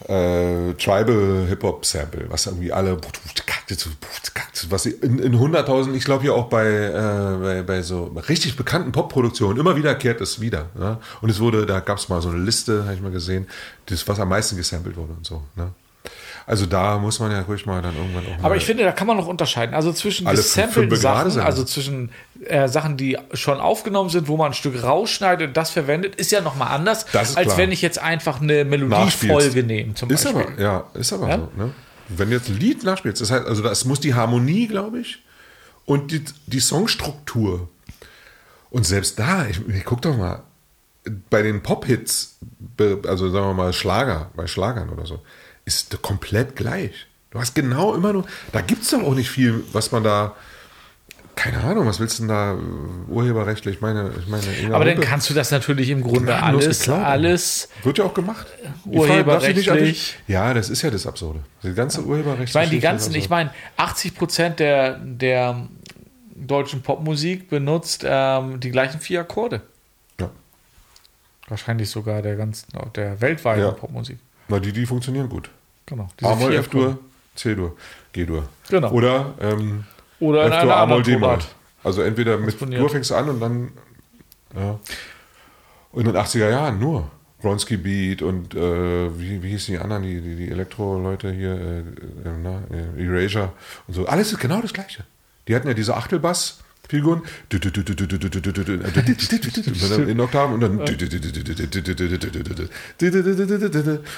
[0.07, 2.97] äh, Tribal Hip-Hop-Sample, was irgendwie alle,
[4.69, 8.91] was in, in 100.000, ich glaube hier auch bei, äh, bei, bei so richtig bekannten
[8.91, 10.69] Pop-Produktionen immer wieder kehrt es wieder.
[10.77, 10.97] Ne?
[11.21, 13.47] Und es wurde, da gab es mal so eine Liste, habe ich mal gesehen,
[13.87, 15.43] das, was am meisten gesampelt wurde und so.
[15.55, 15.71] Ne?
[16.47, 18.91] Also da muss man ja ruhig mal dann irgendwann auch mal Aber ich finde, da
[18.91, 19.73] kann man noch unterscheiden.
[19.73, 22.11] Also zwischen gesampelten Sachen, also zwischen
[22.45, 26.31] äh, Sachen, die schon aufgenommen sind, wo man ein Stück rausschneidet und das verwendet, ist
[26.31, 27.57] ja nochmal anders, als klar.
[27.57, 28.63] wenn ich jetzt einfach eine.
[28.63, 30.43] Melodiefolge nehme, zum Ist Beispiel.
[30.53, 31.37] aber, ja, ist aber Ja?
[31.37, 31.49] so.
[31.57, 31.73] Ne?
[32.09, 35.23] Wenn jetzt ein Lied nachspielst, das heißt, also das muss die Harmonie, glaube ich,
[35.85, 37.69] und die, die Songstruktur.
[38.69, 40.43] Und selbst da, ich, ich guck doch mal,
[41.29, 42.37] bei den Pop-Hits,
[43.07, 45.21] also sagen wir mal Schlager, bei Schlagern oder so,
[45.65, 47.07] ist komplett gleich.
[47.31, 50.35] Du hast genau immer nur, da gibt es doch auch nicht viel, was man da,
[51.35, 52.57] keine Ahnung, was willst du denn da
[53.09, 53.75] urheberrechtlich?
[53.75, 57.03] Ich meine, ich meine, Aber dann kannst du das natürlich im Grunde alles, geklaut.
[57.03, 57.67] alles.
[57.83, 58.47] Wird ja auch gemacht.
[58.57, 60.15] Die Frage, nicht Urheberrechtlich.
[60.27, 61.41] Ja, das ist ja das Absurde.
[61.61, 62.49] Die ganze Urheberrecht.
[62.49, 65.67] Ich meine, die ganzen, ich meine, 80 Prozent der, der
[66.35, 69.61] deutschen Popmusik benutzt ähm, die gleichen vier Akkorde.
[70.21, 70.29] Ja.
[71.49, 73.71] Wahrscheinlich sogar der ganzen, der weltweiten Ja.
[73.71, 74.19] Popmusik.
[74.47, 75.49] Na, die, die funktionieren gut.
[75.85, 76.07] Genau.
[76.21, 76.99] A-Moll, F-Dur.
[77.35, 77.75] C-Dur,
[78.13, 78.47] G-Dur.
[78.69, 78.91] Genau.
[78.91, 79.83] Oder ähm,
[80.19, 81.39] Oder in F-Dur, einer A-Moll, D-Moll.
[81.83, 82.59] Also entweder mit.
[82.59, 83.71] Dur fängst du an und dann
[84.55, 84.79] ja.
[85.93, 87.11] in den 80er Jahren nur.
[87.41, 91.79] Bronski Beat und äh, wie, wie hießen die anderen, die, die, die Elektro-Leute hier, äh,
[91.79, 91.83] äh,
[92.41, 93.51] na, äh, Erasure
[93.87, 94.07] und so.
[94.07, 95.03] Alles ist genau das Gleiche.
[95.47, 95.95] Die hatten ja diese
[96.85, 97.23] Achtelbass-Figuren.
[100.07, 100.79] In Oktaven und dann.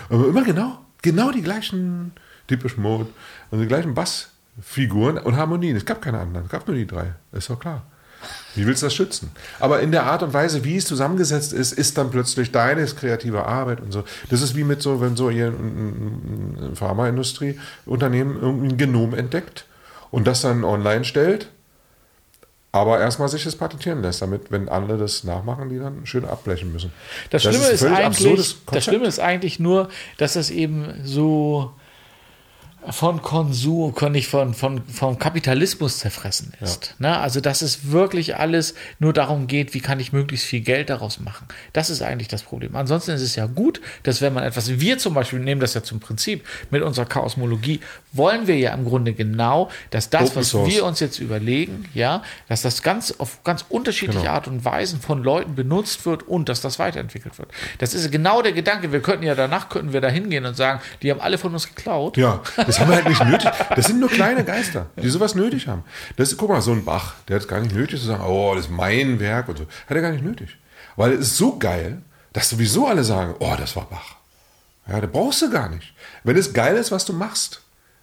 [0.09, 2.11] Immer genau, genau die gleichen
[2.47, 3.07] Typisch Mode
[3.51, 5.75] und die gleichen Bassfiguren und Harmonien.
[5.75, 7.13] Es gab keine anderen, es gab nur die drei.
[7.33, 7.83] Ist doch klar.
[8.55, 9.31] Wie willst du das schützen?
[9.59, 13.45] Aber in der Art und Weise, wie es zusammengesetzt ist, ist dann plötzlich deine kreative
[13.45, 14.03] Arbeit und so.
[14.29, 19.65] Das ist wie mit so, wenn so hier ein Pharmaindustrie-Unternehmen irgendein Genom entdeckt
[20.09, 21.51] und das dann online stellt,
[22.77, 26.71] aber erstmal sich das patentieren lässt, damit, wenn andere das nachmachen, die dann schön abblechen
[26.71, 26.91] müssen.
[27.29, 28.83] Das Schlimme ein ist, völlig eigentlich, das.
[28.83, 31.71] Schlimme ist eigentlich nur, dass das eben so
[32.91, 36.95] von Konsum, kon- nicht von, von, vom Kapitalismus zerfressen ist.
[36.99, 37.17] Ne?
[37.17, 41.19] Also, dass es wirklich alles nur darum geht, wie kann ich möglichst viel Geld daraus
[41.19, 41.47] machen.
[41.73, 42.75] Das ist eigentlich das Problem.
[42.75, 45.83] Ansonsten ist es ja gut, dass wenn man etwas, wir zum Beispiel nehmen das ja
[45.83, 47.79] zum Prinzip mit unserer Chaosmologie,
[48.13, 50.69] wollen wir ja im Grunde genau, dass das, Open was Source.
[50.73, 54.31] wir uns jetzt überlegen, ja, dass das ganz auf ganz unterschiedliche Genau.
[54.31, 57.49] Art und Weisen von Leuten benutzt wird und dass das weiterentwickelt wird.
[57.77, 58.91] Das ist genau der Gedanke.
[58.91, 61.67] Wir könnten ja danach könnten wir da hingehen und sagen, die haben alle von uns
[61.67, 62.17] geklaut.
[62.17, 63.49] Ja, das haben wir halt nicht nötig.
[63.75, 65.83] Das sind nur kleine Geister, die sowas nötig haben.
[66.15, 68.53] Das, guck mal, so ein Bach, der hat es gar nicht nötig zu sagen, oh,
[68.55, 69.63] das ist mein Werk und so.
[69.63, 70.57] Hat er gar nicht nötig.
[70.95, 72.01] Weil es ist so geil,
[72.33, 74.15] dass sowieso alle sagen, oh, das war Bach.
[74.87, 75.93] Ja, da brauchst du gar nicht.
[76.23, 77.61] Wenn es geil ist, was du machst,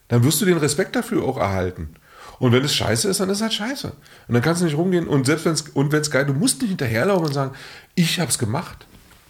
[0.08, 1.96] dann wirst du den Respekt dafür auch erhalten.
[2.38, 3.92] Und wenn es scheiße ist, dann ist es halt scheiße.
[4.28, 6.34] Und dann kannst du nicht rumgehen und selbst wenn es und wenn es geil, du
[6.34, 7.54] musst nicht hinterherlaufen und sagen,
[7.94, 8.86] ich hab's gemacht.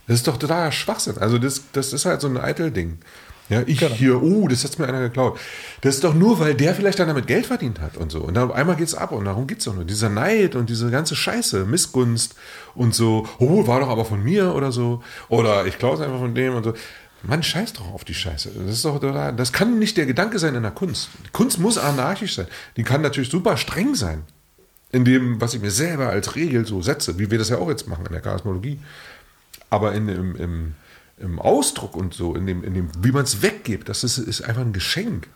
[0.06, 1.18] Das ist doch totaler Schwachsinn.
[1.18, 2.98] Also das, das ist halt so ein Eitel-Ding.
[3.50, 5.38] Ja, ich hier, oh, das hat's mir einer geklaut.
[5.82, 8.20] Das ist doch nur, weil der vielleicht dann damit Geld verdient hat und so.
[8.20, 9.84] Und dann auf einmal geht's ab und darum geht's doch nur.
[9.84, 12.36] Dieser Neid und diese ganze Scheiße, Missgunst
[12.74, 15.02] und so, oh, war doch aber von mir oder so.
[15.28, 16.74] Oder ich klaue es einfach von dem und so.
[17.26, 18.50] Mann, scheiß doch auf die Scheiße.
[18.66, 21.08] Das ist doch das kann nicht der Gedanke sein in der Kunst.
[21.26, 22.46] Die Kunst muss anarchisch sein.
[22.76, 24.24] Die kann natürlich super streng sein.
[24.92, 27.68] In dem, was ich mir selber als Regel so setze, wie wir das ja auch
[27.68, 28.78] jetzt machen in der Charismologie.
[29.70, 30.74] Aber in, im, im,
[31.18, 34.42] im Ausdruck und so, in dem, in dem wie man es weggibt, das ist, ist
[34.42, 35.28] einfach ein Geschenk.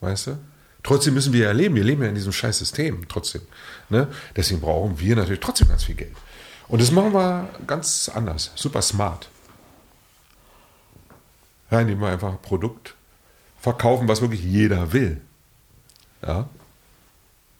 [0.00, 0.38] Weißt du?
[0.82, 1.74] Trotzdem müssen wir ja leben.
[1.74, 3.42] Wir leben ja in diesem scheiß System trotzdem.
[3.88, 4.08] Ne?
[4.36, 6.14] Deswegen brauchen wir natürlich trotzdem ganz viel Geld.
[6.68, 8.52] Und das machen wir ganz anders.
[8.54, 9.28] Super smart.
[11.70, 12.94] Ja, indem wir einfach ein Produkt
[13.60, 15.20] verkaufen, was wirklich jeder will.
[16.24, 16.48] Ja.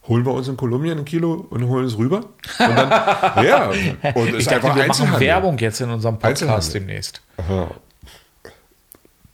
[0.09, 2.19] Holen wir uns in Kolumbien ein Kilo und holen es rüber.
[2.19, 2.27] Und
[2.59, 2.90] dann,
[3.45, 5.21] ja, und es Ich ist dachte, einfach wir machen.
[5.21, 7.21] Werbung jetzt in unserem Podcast demnächst.
[7.38, 7.71] Aha.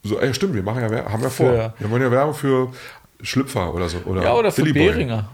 [0.02, 1.46] So, ey, stimmt, wir machen ja, haben wir vor.
[1.52, 2.72] Für- wir wollen ja Werbung für
[3.20, 3.98] Schlüpfer oder so.
[3.98, 4.88] Oder Ja, oder für Billy Boy.
[4.92, 5.28] Beringer.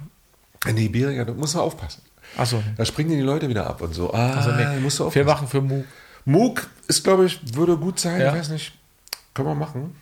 [0.75, 2.03] Nee, Beringer, da muss man aufpassen.
[2.37, 2.63] Achso.
[2.77, 4.13] Da springen die Leute wieder ab und so.
[4.13, 4.81] Ah, Also nee.
[4.81, 5.27] musst du Wir aufpassen.
[5.27, 5.85] machen für Mu.
[6.27, 8.21] Moog ist, glaube ich, würde gut sein.
[8.21, 8.33] Ja.
[8.35, 8.73] Ich weiß nicht.
[9.33, 9.97] Können wir machen.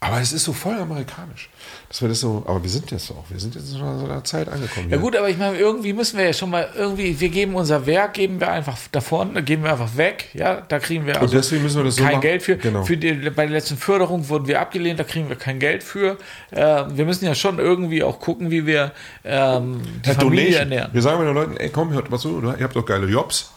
[0.00, 1.50] Aber es ist so voll amerikanisch.
[1.88, 3.24] Dass wir das so, aber wir sind jetzt auch.
[3.30, 4.90] Wir sind jetzt an so einer Zeit angekommen.
[4.90, 7.84] Ja gut, aber ich meine, irgendwie müssen wir ja schon mal irgendwie, wir geben unser
[7.84, 11.64] Werk, geben wir einfach davon, geben wir einfach weg, ja, da kriegen wir also deswegen
[11.64, 12.22] müssen wir das so kein machen.
[12.22, 12.56] Geld für.
[12.58, 12.84] Genau.
[12.84, 16.16] für die, bei der letzten Förderung wurden wir abgelehnt, da kriegen wir kein Geld für.
[16.52, 18.92] Äh, wir müssen ja schon irgendwie auch gucken, wie wir
[19.24, 20.60] ähm, die Ja, Familie Donation.
[20.60, 20.90] ernähren.
[20.92, 23.50] Wir sagen den Leuten, ey komm, hört mal zu, ihr habt doch geile Jobs.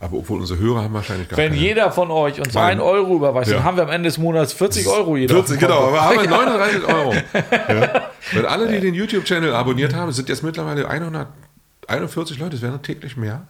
[0.00, 1.60] Aber obwohl unsere Hörer haben wahrscheinlich gar Wenn keine.
[1.60, 2.64] jeder von euch uns Nein.
[2.72, 3.56] einen Euro überweist, Ja.
[3.58, 5.34] dann haben wir am Ende des Monats 40 Euro jeder.
[5.34, 7.14] 40, auf dem genau, aber haben wir 39 Euro.
[7.14, 8.02] ja.
[8.32, 13.16] Weil alle, die den YouTube-Channel abonniert haben, sind jetzt mittlerweile 141 Leute, es werden täglich
[13.16, 13.46] mehr.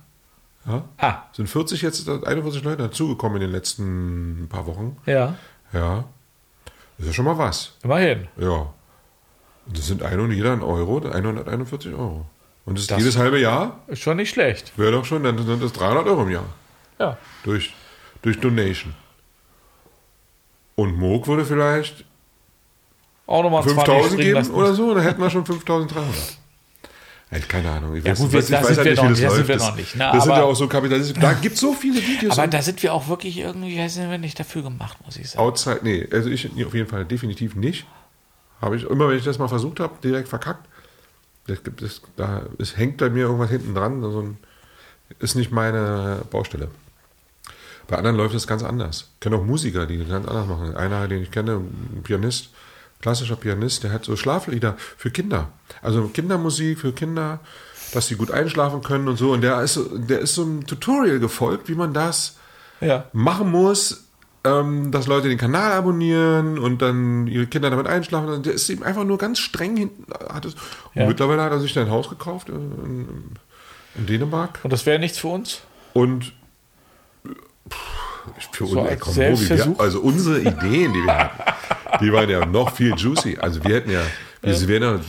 [0.67, 0.83] Ja.
[0.99, 4.97] Ah, Sind 40 jetzt, 41 Leute dazugekommen in den letzten paar Wochen.
[5.07, 5.35] ja.
[5.73, 6.05] Ja.
[6.97, 7.73] Das ist ja schon mal was.
[7.83, 8.29] Immerhin.
[8.37, 8.73] Ja.
[9.67, 12.27] Das sind ein und jeder ein Euro, 141 Euro.
[12.67, 14.73] Und das Das- jedes halbe Jahr, Ist schon nicht schlecht.
[14.77, 16.45] wäre doch schon, dann sind das 300 Euro im Jahr.
[16.99, 17.19] Ja.
[17.43, 17.75] Durch,
[18.23, 18.95] durch Donation.
[20.77, 22.05] Und Moog würde vielleicht
[23.27, 24.53] Auch nochmal 5000 geben lassen.
[24.55, 26.39] oder so, dann hätten wir schon 5300.
[27.31, 27.97] Ey, keine Ahnung.
[27.97, 29.37] Ich Ja, weiß, gut, wir- ich weiß halt wir nicht, noch wie das da sind
[29.39, 29.49] läuft.
[29.49, 30.11] wir Das, noch nicht, ne?
[30.13, 31.21] das sind ja auch so kapitalistisch.
[31.21, 32.39] Da gibt es so viele Videos.
[32.39, 35.45] Aber da sind wir auch wirklich irgendwie, weiß nicht, nicht dafür gemacht, muss ich sagen.
[35.45, 37.87] Outside, nee, also ich auf jeden Fall definitiv nicht.
[38.61, 40.69] Habe ich immer, wenn ich das mal versucht habe, direkt verkackt.
[41.47, 44.01] Das gibt es, da es hängt bei mir irgendwas hinten dran.
[44.03, 44.39] So ein,
[45.19, 46.69] ist nicht meine Baustelle.
[47.87, 49.09] Bei anderen läuft es ganz anders.
[49.15, 50.75] Ich kenne auch Musiker, die das ganz anders machen.
[50.75, 52.49] Einer, den ich kenne, ein Pianist,
[53.03, 55.49] klassischer Pianist, der hat so Schlaflieder für Kinder.
[55.83, 57.41] Also Kindermusik für Kinder,
[57.93, 59.33] dass sie gut einschlafen können und so.
[59.33, 62.37] Und der ist, so- der ist so ein Tutorial gefolgt, wie man das
[62.81, 63.05] Ja.
[63.13, 64.04] machen muss,
[64.45, 68.29] ähm, dass Leute den Kanal abonnieren und dann ihre Kinder damit einschlafen.
[68.29, 70.05] Und Der ist eben einfach nur ganz streng hinten.
[70.33, 70.61] Hat es, und
[71.03, 71.07] Ja.
[71.07, 73.31] mittlerweile hat er sich ein Haus gekauft in,
[73.97, 74.61] in Dänemark.
[74.63, 75.63] Und das wäre nichts für uns?
[75.95, 76.33] Und
[77.71, 77.79] pff,
[78.53, 81.43] für So uns, komm, Robi, wir, also unsere Ideen, die wir hatten,
[82.01, 83.39] die waren ja noch viel juicy.
[83.41, 84.01] Also wir hätten ja,
[84.45, 85.01] wir, ja,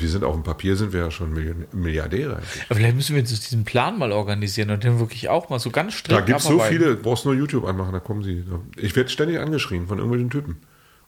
[0.00, 1.32] wir sind auf dem Papier sind wir ja schon
[1.72, 2.36] Milliardäre.
[2.36, 2.64] eigentlich.
[2.68, 5.70] Aber vielleicht müssen wir uns diesen Plan mal organisieren und den wirklich auch mal so
[5.70, 8.44] ganz strikt Da gibt es so viele, brauchst nur YouTube anmachen, da kommen sie.
[8.76, 10.58] Ich werde ständig angeschrien von irgendwelchen Typen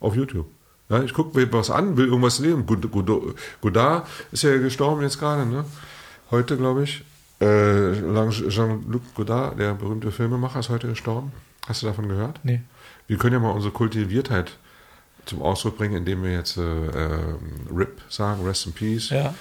[0.01, 0.47] auf YouTube.
[0.89, 2.65] Ja, ich gucke mir was an, will irgendwas lesen.
[2.67, 2.91] Good-
[3.61, 5.65] Godard ist ja gestorben jetzt gerade, ne?
[6.31, 7.03] Heute, glaube ich.
[7.41, 7.93] Äh,
[8.31, 11.33] Jean-Luc Godard, der berühmte Filmemacher, ist heute gestorben.
[11.67, 12.41] Hast du davon gehört?
[12.45, 12.63] Nee.
[13.09, 14.57] Wir können ja mal unsere Kultiviertheit
[15.27, 17.35] zum Ausdruck bringen, indem wir jetzt äh, äh,
[17.75, 19.11] RIP sagen, Rest in Peace.
[19.11, 19.35] Ja.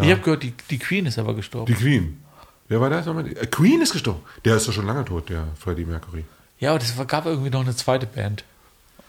[0.00, 1.66] Ich habe gehört, die, die Queen ist aber gestorben.
[1.66, 2.22] Die Queen.
[2.68, 3.04] Wer war das?
[3.04, 3.26] nochmal?
[3.28, 4.22] Äh, Queen ist gestorben.
[4.44, 6.24] Der ist doch schon lange tot, der Freddie Mercury.
[6.58, 8.44] ja, aber es gab irgendwie noch eine zweite Band.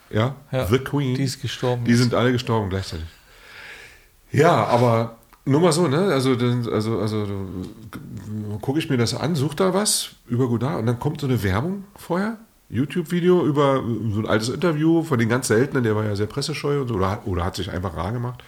[0.09, 1.15] Ja, Ja, The Queen.
[1.15, 1.85] Die ist gestorben.
[1.85, 3.05] Die sind alle gestorben gleichzeitig.
[4.31, 6.11] Ja, aber nur mal so, ne?
[6.11, 6.31] Also,
[6.71, 7.27] also, also
[8.61, 11.41] gucke ich mir das an, suche da was über Godard und dann kommt so eine
[11.43, 12.37] Werbung vorher.
[12.69, 16.81] YouTube-Video über so ein altes Interview von den ganz seltenen, der war ja sehr pressescheu
[16.81, 18.43] und so, oder, hat- oder hat sich einfach rar gemacht.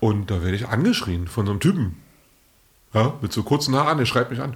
[0.00, 1.96] Und da werde ich angeschrien von so einem Typen.
[2.94, 4.54] Ja, mit so kurzen Haaren, der schreibt mich an.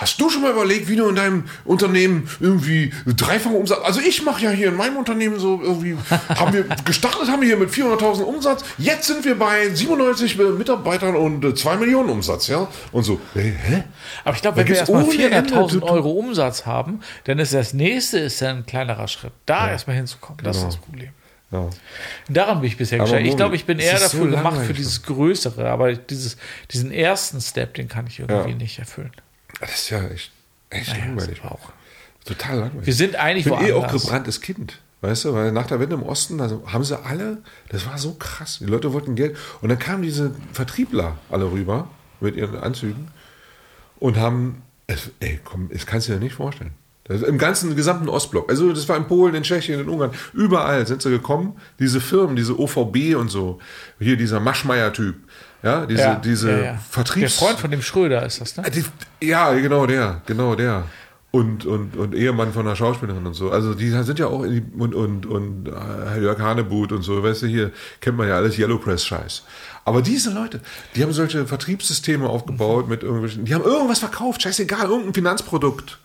[0.00, 3.80] Hast du schon mal überlegt, wie du in deinem Unternehmen irgendwie dreifachen Umsatz?
[3.84, 5.94] Also ich mache ja hier in meinem Unternehmen so irgendwie,
[6.30, 8.64] haben wir gestartet, haben wir hier mit 400.000 Umsatz.
[8.78, 12.66] Jetzt sind wir bei 97 Mitarbeitern und äh, 2 Millionen Umsatz, ja?
[12.92, 13.84] Und so, äh, hä?
[14.24, 17.52] aber ich glaube, wenn wir erstmal ohne Ende 400.000 Tut- Euro Umsatz haben, dann ist
[17.52, 19.32] das nächste ist ein kleinerer Schritt.
[19.44, 21.10] Da erstmal hinzukommen, das ist das Problem.
[21.52, 21.68] Ja.
[22.28, 23.26] Daran bin ich bisher gescheitert.
[23.26, 26.36] Ich glaube, ich bin eher ist so dafür gemacht für dieses Größere, aber dieses,
[26.70, 28.56] diesen ersten Step, den kann ich irgendwie Ja.
[28.56, 29.10] nicht erfüllen.
[29.60, 30.32] Das ist ja echt,
[30.70, 31.38] echt Naja, langweilig.
[31.38, 31.72] ist auch.
[32.24, 32.86] Total langweilig.
[32.86, 34.80] Wir sind eigentlich Ich bin eh auch gebranntes Kind.
[35.02, 37.38] Weißt du, weil nach der Wende im Osten, also haben sie alle,
[37.70, 38.58] das war so krass.
[38.60, 39.36] Die Leute wollten Geld.
[39.62, 41.88] Und dann kamen diese Vertriebler alle rüber
[42.20, 43.08] mit ihren Anzügen
[43.98, 44.62] und haben,
[45.20, 46.72] ey, komm, das kannst du dir nicht vorstellen.
[47.04, 48.50] Das, Im ganzen gesamten Ostblock.
[48.50, 50.12] Also das war in Polen, in Tschechien, in Ungarn.
[50.34, 51.56] Überall sind sie gekommen.
[51.78, 53.58] Diese Firmen, diese OVB und so.
[53.98, 55.16] Hier dieser Maschmeyer-Typ.
[55.62, 57.36] Ja, diese, diese Vertriebs...
[57.36, 58.64] Der Freund von dem Schröder ist das, ne?
[58.66, 58.84] Ah, die,
[59.26, 60.84] ja, genau der, genau der.
[61.32, 63.50] Und, und, und Ehemann von einer Schauspielerin und so.
[63.50, 67.22] Also die sind ja auch in die, und, und, und äh, Jörg Hanebut und so,
[67.22, 67.70] weißt du, hier
[68.00, 69.44] kennt man ja alles Yellow Press Scheiß.
[69.84, 70.60] Aber diese Leute,
[70.96, 75.98] die haben solche Vertriebssysteme aufgebaut mit irgendwelchen, die haben irgendwas verkauft, scheißegal, irgendein Finanzprodukt.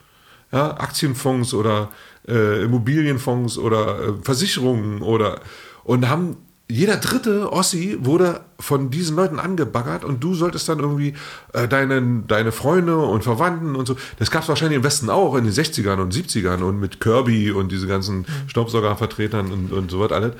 [0.52, 1.90] Ja, Aktienfonds oder
[2.28, 5.42] äh, Immobilienfonds oder äh, Versicherungen oder
[5.84, 6.38] und haben
[6.68, 11.14] jeder dritte Ossi wurde von diesen Leuten angebaggert und du solltest dann irgendwie
[11.54, 13.96] äh, deine, deine Freunde und Verwandten und so.
[14.18, 17.52] Das gab es wahrscheinlich im Westen auch in den 60ern und 70ern und mit Kirby
[17.52, 20.34] und diese ganzen Staubsaugervertretern und, und so was alles.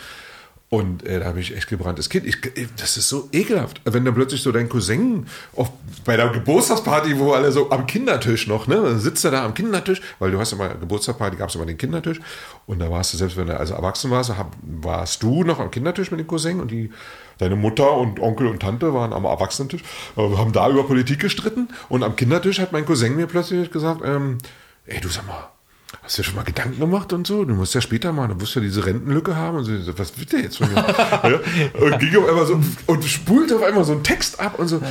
[0.76, 2.26] Und äh, da habe ich echt gebranntes Kind.
[2.26, 2.36] Ich,
[2.76, 3.80] das ist so ekelhaft.
[3.86, 5.72] Wenn dann plötzlich so dein Cousin auf,
[6.04, 9.54] bei der Geburtstagsparty, wo alle so am Kindertisch noch, ne, dann sitzt er da am
[9.54, 12.20] Kindertisch, weil du hast immer Geburtstagsparty, gab es immer den Kindertisch.
[12.68, 15.72] Und da warst du, selbst wenn du also erwachsen warst, hab, warst du noch am
[15.72, 16.92] Kindertisch mit dem Cousin und die,
[17.38, 19.82] deine Mutter und Onkel und Tante waren am Erwachsenentisch,
[20.18, 21.70] äh, haben da über Politik gestritten.
[21.88, 24.40] Und am Kindertisch hat mein Cousin mir plötzlich gesagt, ähm,
[24.88, 25.55] ey, du sag mal,
[26.04, 27.46] Hast du dir schon mal Gedanken gemacht und so?
[27.46, 29.58] Du musst ja später mal, du musst ja diese Rentenlücke haben.
[29.58, 30.76] Und so, was wird der jetzt von mir?
[31.24, 31.40] ja,
[31.82, 34.82] und ging auf einmal so und spulte auf einmal so einen Text ab und so.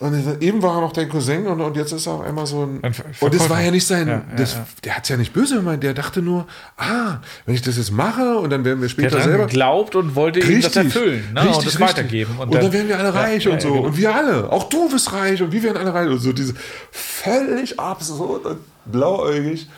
[0.00, 2.62] Und eben war er noch dein Cousin und, und jetzt ist er auf einmal so
[2.62, 2.82] ein.
[2.82, 4.08] Ein und das war ja nicht sein.
[4.08, 4.66] Ja, ja, das, ja.
[4.82, 5.82] Der hat es ja nicht böse gemeint.
[5.82, 6.46] Der dachte nur,
[6.78, 9.44] ah, wenn ich das jetzt mache und dann werden wir Der später hat selber.
[9.46, 11.46] geglaubt und wollte ihm das erfüllen ne?
[11.54, 12.34] und das weitergeben.
[12.38, 13.72] Und, dann, werden wir alle reich und so.
[13.72, 13.86] genau.
[13.88, 14.50] Und wir alle.
[14.50, 16.08] Auch du bist reich und wir werden alle reich.
[16.08, 16.54] Und so diese
[16.90, 19.68] völlig absurd und blauäugig.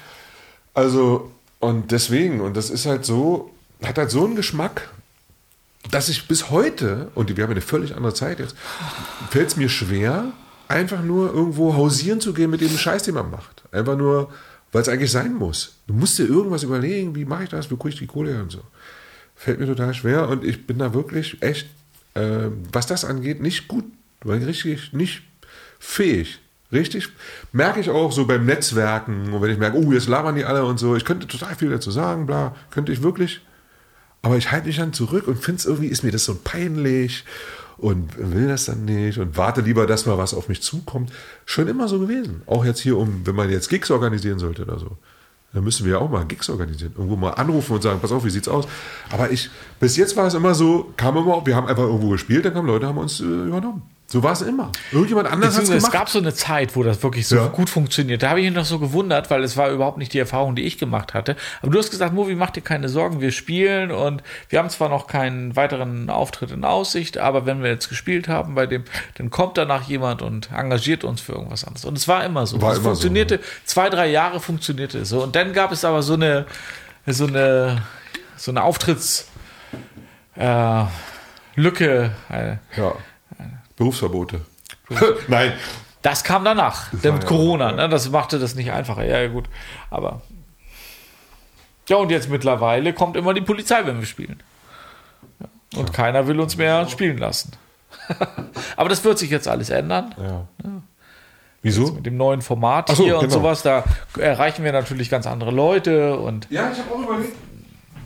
[0.75, 1.31] Also,
[1.63, 3.53] Und deswegen, und das ist halt so,
[3.85, 4.91] hat halt so einen Geschmack,
[5.93, 8.57] dass ich bis heute, und wir haben eine völlig andere Zeit jetzt,
[9.31, 10.33] fällt es mir schwer,
[10.67, 13.63] einfach nur irgendwo hausieren zu gehen mit dem Scheiß, den man macht.
[13.71, 14.33] Einfach nur,
[14.73, 15.75] weil es eigentlich sein muss.
[15.87, 18.43] Du musst dir irgendwas überlegen, wie mache ich das, wie kriege ich die Kohle her
[18.43, 18.63] und so.
[19.37, 21.69] Fällt mir total schwer und ich bin da wirklich echt,
[22.15, 23.85] äh, was das angeht, nicht gut,
[24.25, 25.23] weil richtig nicht
[25.79, 26.41] fähig.
[26.73, 27.11] Richtig,
[27.53, 30.65] merke ich auch so beim Netzwerken und wenn ich merke, oh, jetzt labern die alle
[30.65, 33.43] und so, ich könnte total viel dazu sagen, bla, könnte ich wirklich,
[34.23, 37.25] aber ich halte mich dann zurück und finde es irgendwie, ist mir das so peinlich
[37.77, 41.13] und will das dann nicht und warte lieber, dass mal was auf mich zukommt.
[41.45, 42.43] Schon immer so gewesen.
[42.47, 44.97] Auch jetzt hier um, wenn man jetzt Gigs organisieren sollte oder so.
[45.53, 46.93] Dann müssen wir ja auch mal Gigs organisieren.
[46.97, 48.67] Irgendwo mal anrufen und sagen, pass auf, wie sieht's aus?
[49.11, 52.45] Aber ich, bis jetzt war es immer so, kam immer, wir haben einfach irgendwo gespielt,
[52.45, 53.83] dann kamen Leute, haben uns äh, übernommen.
[54.13, 54.71] So war es immer.
[54.91, 55.87] Irgendjemand anders hat es gemacht.
[55.87, 57.47] Es gab so eine Zeit, wo das wirklich so ja.
[57.47, 58.23] gut funktioniert.
[58.23, 60.65] Da habe ich mich noch so gewundert, weil es war überhaupt nicht die Erfahrung, die
[60.65, 61.35] ich gemacht hatte.
[61.63, 64.91] Aber du hast gesagt, Movi, mach dir keine Sorgen, wir spielen und wir haben zwar
[64.91, 69.31] noch keinen weiteren Auftritt in Aussicht, aber wenn wir jetzt gespielt haben bei dem, dann
[69.31, 71.87] kommt danach jemand und engagiert uns für irgendwas anderes.
[71.87, 72.61] Und es war immer so.
[72.61, 75.23] War es immer funktionierte, so, zwei, drei Jahre funktionierte es so.
[75.23, 76.45] Und dann gab es aber so eine,
[77.07, 77.81] so eine,
[78.37, 79.27] so eine Auftritts,
[80.37, 80.85] äh,
[81.55, 82.11] Lücke.
[82.29, 82.93] Äh, ja.
[83.77, 84.41] Berufsverbote.
[85.29, 85.53] Nein.
[86.03, 87.71] Das kam danach, das mit Corona.
[87.71, 87.89] Ja, ne?
[87.89, 89.05] Das machte das nicht einfacher.
[89.05, 89.49] Ja, gut.
[89.89, 90.23] Aber.
[91.89, 94.43] Ja, und jetzt mittlerweile kommt immer die Polizei, wenn wir spielen.
[95.77, 95.95] Und ja.
[95.95, 97.53] keiner will uns mehr spielen lassen.
[98.77, 100.15] Aber das wird sich jetzt alles ändern.
[100.19, 100.47] Ja.
[101.63, 101.83] Wieso?
[101.85, 103.21] Jetzt mit dem neuen Format so, hier genau.
[103.21, 103.85] und sowas, da
[104.19, 106.19] erreichen wir natürlich ganz andere Leute.
[106.19, 107.37] Und ja, ich habe auch überlegt,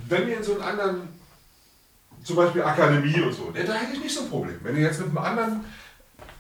[0.08, 1.08] wenn wir in so einen anderen,
[2.26, 4.58] zum Beispiel Akademie und so, da hätte ich nicht so ein Problem.
[4.62, 5.64] Wenn ihr jetzt mit einem anderen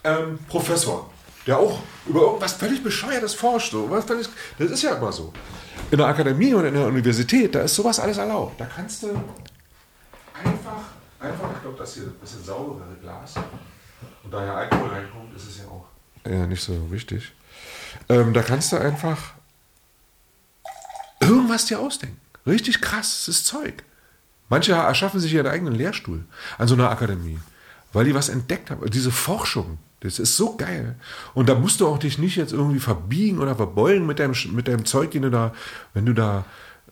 [0.02, 1.10] ähm, Professor,
[1.46, 3.70] der auch über irgendwas völlig Bescheuertes forscht.
[3.70, 5.32] So, was völlig, das ist ja immer so.
[5.90, 8.60] In der Akademie und in der Universität, da ist sowas alles erlaubt.
[8.60, 9.10] Da kannst du
[10.34, 10.82] einfach,
[11.20, 13.34] einfach, ich glaube, das hier ein bisschen sauberere Glas.
[14.24, 15.86] Und da ja Alkohol reinkommt, ist es ja auch
[16.28, 17.32] ja, nicht so wichtig.
[18.08, 19.34] Ähm, da kannst du einfach
[21.20, 22.20] irgendwas dir ausdenken.
[22.44, 23.84] Richtig krasses Zeug.
[24.48, 26.24] Manche erschaffen sich ihren eigenen Lehrstuhl
[26.58, 27.38] an so einer Akademie,
[27.92, 28.88] weil die was entdeckt haben.
[28.90, 30.96] Diese Forschung, das ist so geil.
[31.34, 34.68] Und da musst du auch dich nicht jetzt irgendwie verbiegen oder verbeulen mit deinem, mit
[34.68, 35.52] deinem Zeug, den du da,
[35.94, 36.44] wenn du da,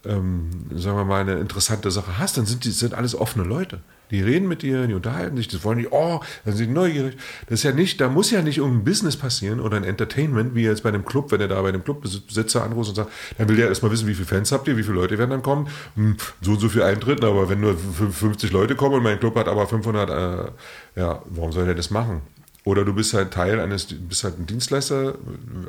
[0.07, 3.81] ähm, sagen wir mal, eine interessante Sache hast, dann sind die sind alles offene Leute.
[4.11, 7.17] Die reden mit dir, die unterhalten sich, das wollen die, oh, dann sind die neugierig.
[7.49, 10.63] Das ist ja nicht, da muss ja nicht irgendein Business passieren oder ein Entertainment, wie
[10.63, 13.57] jetzt bei einem Club, wenn er da bei einem Clubbesitzer anruft und sagt, dann will
[13.57, 16.17] der erstmal wissen, wie viele Fans habt ihr, wie viele Leute werden dann kommen, hm,
[16.43, 19.49] so und so viel Eintritt, aber wenn nur 50 Leute kommen und mein Club hat
[19.49, 22.21] aber 500, äh, ja, warum soll der das machen?
[22.65, 25.17] Oder du bist halt Teil eines, bist halt ein Dienstleister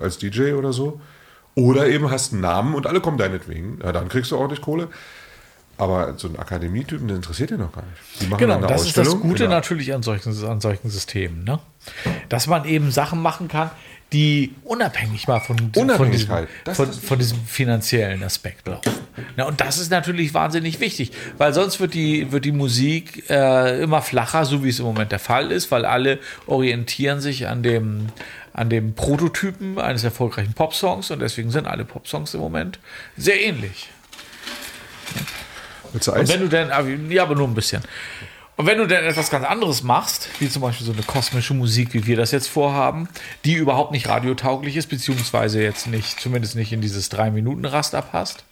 [0.01, 1.01] als DJ oder so.
[1.55, 3.79] Oder eben hast einen Namen und alle kommen deinetwegen.
[3.83, 4.89] Ja, dann kriegst du ordentlich Kohle.
[5.77, 8.21] Aber so ein Akademietypen, der interessiert dir noch gar nicht.
[8.21, 11.43] Die machen genau, das ist das Gute natürlich an solchen, an solchen Systemen.
[11.43, 11.59] Ne?
[12.29, 13.71] Dass man eben Sachen machen kann,
[14.13, 18.93] die unabhängig mal von, von, diesem, von, von diesem finanziellen Aspekt laufen.
[19.35, 23.81] Ja, und das ist natürlich wahnsinnig wichtig, weil sonst wird die, wird die Musik äh,
[23.81, 27.63] immer flacher, so wie es im Moment der Fall ist, weil alle orientieren sich an
[27.63, 28.07] dem,
[28.55, 32.79] an dem Prototypen eines erfolgreichen Popsongs und deswegen sind alle Popsongs im Moment
[33.17, 33.89] sehr ähnlich.
[35.91, 36.29] Willst du Und Eis?
[36.29, 36.69] wenn du denn,
[37.11, 37.83] ja, aber nur ein bisschen.
[38.55, 41.93] Und wenn du denn etwas ganz anderes machst, wie zum Beispiel so eine kosmische Musik,
[41.93, 43.09] wie wir das jetzt vorhaben,
[43.43, 48.45] die überhaupt nicht radiotauglich ist, beziehungsweise jetzt nicht, zumindest nicht in dieses 3-Minuten-Raster passt,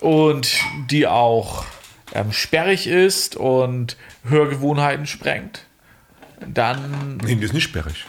[0.00, 0.50] und
[0.90, 1.66] die auch
[2.14, 5.66] ähm, sperrig ist und Hörgewohnheiten sprengt,
[6.46, 8.06] dann Nee, die ist nicht sperrig.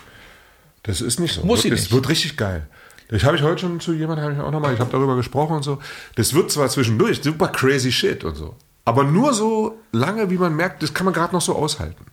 [0.83, 1.43] Das ist nicht so.
[1.45, 1.91] Muss sie das nicht.
[1.91, 2.67] wird richtig geil.
[3.09, 5.55] Das habe ich heute schon zu jemandem, habe ich auch nochmal, ich habe darüber gesprochen
[5.57, 5.79] und so.
[6.15, 10.55] Das wird zwar zwischendurch super crazy shit und so, aber nur so lange, wie man
[10.55, 12.05] merkt, das kann man gerade noch so aushalten.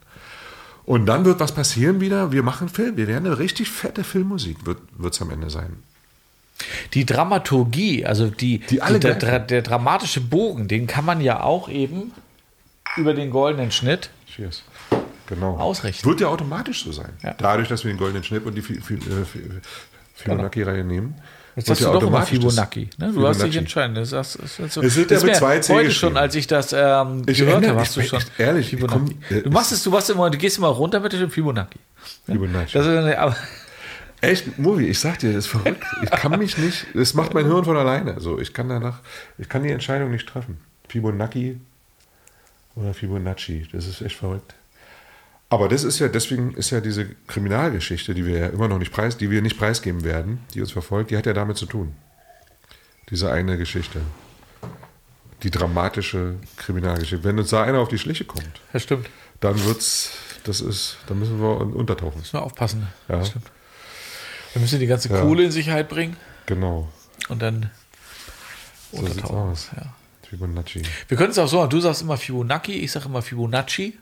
[0.86, 4.64] Und dann wird was passieren wieder, wir machen Film, wir werden eine richtig fette Filmmusik,
[4.64, 4.78] wird
[5.12, 5.82] es am Ende sein.
[6.94, 8.98] die Dramaturgie, also die, Die geil.
[9.00, 12.12] der, der dramatische Bogen, den kann man ja auch eben
[12.96, 14.62] über den goldenen Schnitt Cheers.
[15.26, 15.56] Genau.
[15.56, 16.06] Ausrichten.
[16.08, 17.12] Wird ja automatisch so sein.
[17.22, 17.34] Ja.
[17.36, 19.42] Dadurch, dass wir den goldenen Schnitt und die Fi- Fi- äh, Fi-
[20.14, 21.14] Fibonacci-Reihe nehmen.
[21.56, 22.90] Jetzt hast ja du doch immer Fibonacci.
[22.98, 23.12] Ne?
[23.14, 23.94] Du hast dich entscheiden.
[23.94, 26.46] Das, das, das, das, Es ja das mit wär zwei C Heute schon, als ich
[26.46, 29.16] das ähm, Ich gehört erinnere habe, hast du schon ehrlich, Fibonacci.
[29.28, 31.78] komm, äh, du machst es, du warst immer, du gehst immer runter mit dem Fibonacci.
[32.26, 32.72] Fibonacci.
[32.74, 33.36] Das ist, eine- aber,
[34.22, 35.82] Echt, Movie, ich sag dir, das ist verrückt.
[36.02, 38.14] Ich kann mich nicht, das macht mein Hirn von alleine.
[38.14, 39.00] Also ich kann danach,
[39.38, 40.58] ich kann die Entscheidung nicht treffen.
[40.88, 41.60] Fibonacci
[42.76, 44.54] oder Fibonacci, das ist echt verrückt.
[45.48, 48.92] Aber das ist ja, deswegen ist ja diese Kriminalgeschichte, die wir ja immer noch nicht
[48.92, 51.94] preis, die wir nicht preisgeben werden, die uns verfolgt, die hat ja damit zu tun.
[53.10, 54.00] Diese eine Geschichte.
[55.42, 57.22] Die dramatische Kriminalgeschichte.
[57.22, 59.08] Wenn uns da einer auf die Schliche kommt, Das stimmt.
[59.40, 60.12] dann wird's,
[60.44, 62.18] das ist, dann müssen wir untertauchen.
[62.18, 62.88] Müssen wir aufpassen.
[63.08, 63.18] Ja.
[63.18, 63.46] Das stimmt.
[64.54, 65.20] Wir müssen die ganze Ja.
[65.20, 66.16] Kohle in Sicherheit bringen
[66.46, 66.88] Genau.
[67.28, 67.70] und dann
[68.90, 69.50] So sieht's untertauchen.
[69.52, 69.70] aus.
[69.76, 69.94] Ja.
[70.28, 70.82] Fibonacci.
[71.06, 71.70] Wir können es auch so machen.
[71.70, 73.96] Du sagst immer Fibonacci, ich sage immer Fibonacci.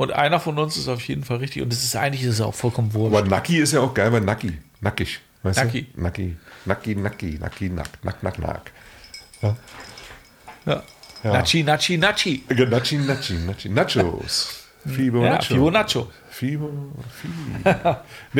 [0.00, 1.60] Und einer von uns ist auf jeden Fall richtig.
[1.60, 3.14] Und es ist eigentlich ist es auch vollkommen wurscht.
[3.14, 4.56] Aber Nacki ist ja auch geil, weil Nacki.
[4.80, 5.20] Nackig.
[5.42, 5.88] Weißt Nacki.
[5.94, 6.00] du?
[6.00, 6.36] Nacki.
[6.64, 8.72] Nacki, Nacki, Nacki, Nack, Nack, Nack, Nack.
[9.42, 9.56] Ja.
[10.64, 10.82] Ja.
[11.22, 12.44] Nachi, Nachi, Nachi.
[12.48, 13.68] Nachi, Nachi, Nachi.
[13.68, 14.64] Nachos.
[14.86, 15.54] Fibo Ja, Nacho.
[15.54, 16.06] Fibonacci.
[16.30, 16.70] Fibo,
[17.20, 17.28] Fi.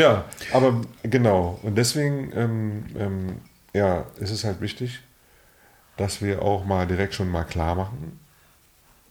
[0.01, 1.61] ja, aber genau.
[1.63, 3.37] Und deswegen, ähm, ähm,
[3.75, 5.01] ja, ist es halt wichtig,
[5.99, 8.19] dass wir auch mal direkt schon mal klar machen,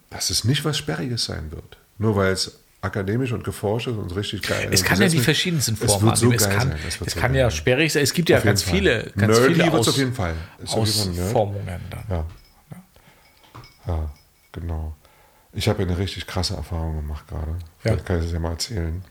[0.10, 1.78] dass es nicht was Sperriges sein wird.
[2.00, 5.78] Nur weil es akademisch und geforscht ist und richtig geil Es kann ja die verschiedensten
[5.80, 6.32] Es Formen wird so.
[6.32, 6.74] Es kann.
[6.88, 8.04] Es es so kann ja sperrig sein.
[8.04, 8.74] Es gibt ja ganz Fall.
[8.74, 10.34] viele, ganz Nerdy viele Aus, auf jeden Fall.
[10.64, 10.74] Ist.
[10.74, 12.04] Ausformungen dann.
[12.10, 12.26] Ja.
[13.86, 14.12] Ja,
[14.52, 14.96] genau.
[15.52, 17.56] Ich habe ja eine richtig krasse Erfahrung gemacht gerade.
[17.80, 19.04] Vielleicht kann ich das ja mal erzählen.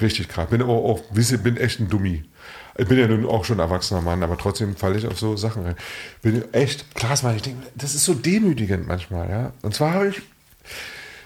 [0.00, 0.48] Richtig krass.
[0.48, 2.24] Bin, auch, auch, bin echt ein Dummi.
[2.76, 5.36] Ich bin ja nun auch schon ein erwachsener Mann, aber trotzdem falle ich auf so
[5.36, 5.76] Sachen rein.
[6.22, 6.84] Bin echt
[7.22, 9.52] weil ich denke, das ist so demütigend manchmal, ja.
[9.62, 10.22] Und zwar habe ich,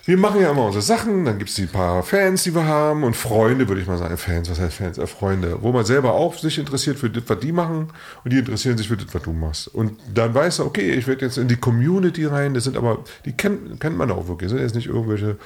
[0.09, 3.05] wir machen ja immer unsere Sachen, dann gibt es die paar Fans, die wir haben
[3.05, 4.17] und Freunde, würde ich mal sagen.
[4.17, 4.97] Fans, was heißt Fans?
[4.97, 7.89] Äh, Freunde, wo man selber auch sich interessiert für das, was die machen
[8.25, 9.69] und die interessieren sich für das, was du machst.
[9.69, 13.05] Und dann weißt du, okay, ich werde jetzt in die Community rein, das sind aber,
[13.27, 15.37] die kennt, kennt man auch wirklich, das sind jetzt nicht irgendwelche,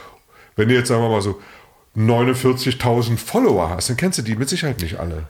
[0.55, 1.41] wenn du jetzt, sagen wir mal so,
[1.97, 5.25] 49.000 Follower hast, dann kennst du die mit Sicherheit nicht alle.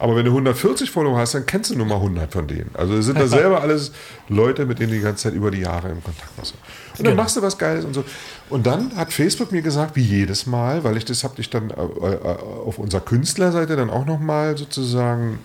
[0.00, 2.70] Aber wenn du 140 Follower hast, dann kennst du nur mal 100 von denen.
[2.72, 3.92] Also es sind da selber alles
[4.30, 6.54] Leute, mit denen du die ganze Zeit über die Jahre im Kontakt warst.
[6.98, 8.02] Und dann machst du was Geiles und so.
[8.48, 11.68] Und dann hat Facebook mir gesagt, wie jedes Mal, weil ich das habe ich dann
[11.70, 12.18] äh, äh,
[12.64, 15.38] auf unserer Künstlerseite dann auch nochmal sozusagen,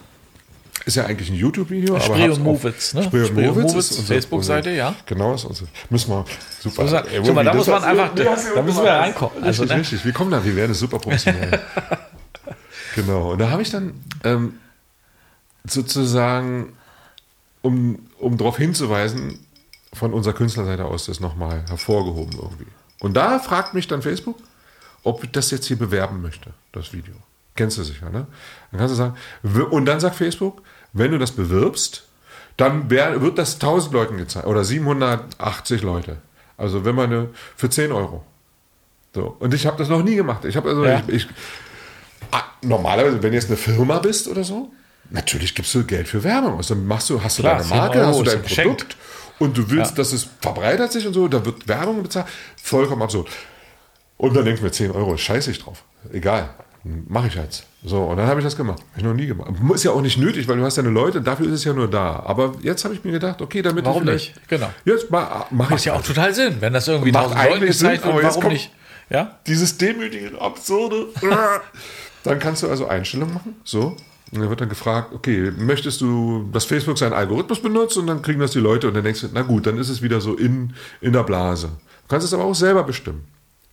[0.86, 1.96] ist ja eigentlich ein YouTube-Video.
[1.96, 3.04] aber Spree und Mowitz, ne?
[3.04, 4.96] Spree und Spree unsere- Facebook-Seite, ja.
[5.06, 5.68] Genau, ist unsere.
[5.90, 6.24] Müssen wir,
[6.62, 6.84] super.
[6.84, 9.34] Muss man- Ey, guck mal, da muss man einfach- da müssen wir reinkommen.
[9.44, 9.80] Richtig, Also, ne?
[9.82, 10.06] richtig.
[10.06, 11.60] Wir kommen da, wir werden es super professionell.
[12.96, 13.32] genau.
[13.34, 13.94] Und da habe ich dann
[14.24, 14.60] ähm,
[15.64, 16.74] sozusagen,
[17.62, 19.40] um, um darauf hinzuweisen,
[19.94, 22.68] von unserer Künstlerseite aus das nochmal hervorgehoben irgendwie.
[23.00, 24.38] Und da fragt mich dann Facebook,
[25.04, 27.14] ob ich das jetzt hier bewerben möchte, das Video.
[27.56, 28.28] Kennst du sicher, ne?
[28.72, 29.16] Dann kannst du sagen,
[29.72, 32.08] und dann sagt Facebook, wenn du das bewirbst,
[32.58, 36.18] dann wird das 1000 Leuten gezeigt oder 780 Leute.
[36.58, 38.26] Also wenn man eine, für 10 Euro.
[39.14, 39.36] So.
[39.40, 40.46] Und ich habe das noch nie gemacht.
[40.46, 41.02] Ich habe also, Ja.
[41.08, 41.28] ich, ich,
[42.62, 44.72] normalerweise, wenn du jetzt eine Firma bist oder so,
[45.10, 46.60] natürlich gibst du Geld für Werbung.
[46.68, 48.66] Dann machst du, hast du Klar, deine 10 Marke, hast du ist dein.
[48.68, 48.98] Produkt
[49.40, 49.98] und du willst, Ja.
[49.98, 52.28] dass es verbreitert sich und so, da wird Werbung bezahlt.
[52.62, 53.30] Vollkommen absurd.
[54.18, 55.84] Und dann denke ich mir, 10 Euro, scheiße ich drauf.
[56.14, 56.50] Egal,
[57.08, 57.66] mache ich jetzt.
[57.84, 58.80] So, und dann habe ich das gemacht.
[58.80, 59.52] Habe ich noch nie gemacht.
[59.74, 61.90] Ist ja auch nicht nötig, weil du hast deine Leute, dafür ist es ja nur
[61.90, 62.24] da.
[62.26, 64.48] Aber jetzt habe ich mir gedacht, okay, damit Warum ich nicht?
[64.48, 64.70] Genau.
[64.86, 68.14] Jetzt mache ich Macht ja auch total Sinn, wenn das irgendwie 1000 Leuten gezeigt Sinn,
[68.16, 68.72] wird, warum nicht?
[69.10, 69.38] Ja?
[69.46, 71.08] dieses demütige, absurde.
[72.26, 73.56] dann kannst du also Einstellungen machen.
[73.64, 73.96] So.
[74.32, 78.22] Und dann wird dann gefragt, okay, möchtest du, dass Facebook seinen Algorithmus benutzt und dann
[78.22, 80.36] kriegen das die Leute und dann denkst du, na gut, dann ist es wieder so
[80.36, 81.68] in, in der Blase.
[81.68, 83.26] Du kannst es aber auch selber bestimmen.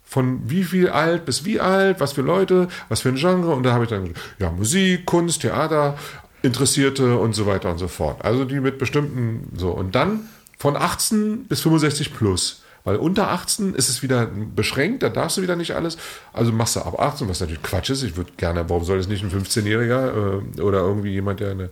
[0.04, 3.54] Von wie viel alt bis wie alt, was für Leute, was für ein Genre.
[3.54, 5.96] Und da habe ich dann, ja, Musik, Kunst, Theater,
[6.42, 8.22] Interessierte und so weiter und so fort.
[8.22, 9.70] Also die mit bestimmten, so.
[9.70, 10.28] Und dann
[10.58, 12.61] von 18 bis 65 plus.
[12.84, 15.96] Weil unter 18 ist es wieder beschränkt, da darfst du wieder nicht alles.
[16.32, 18.02] Also machst du ab 18, was natürlich Quatsch ist.
[18.02, 21.70] Ich würde gerne, warum soll das nicht ein 15-Jähriger äh, oder irgendwie jemand, der eine,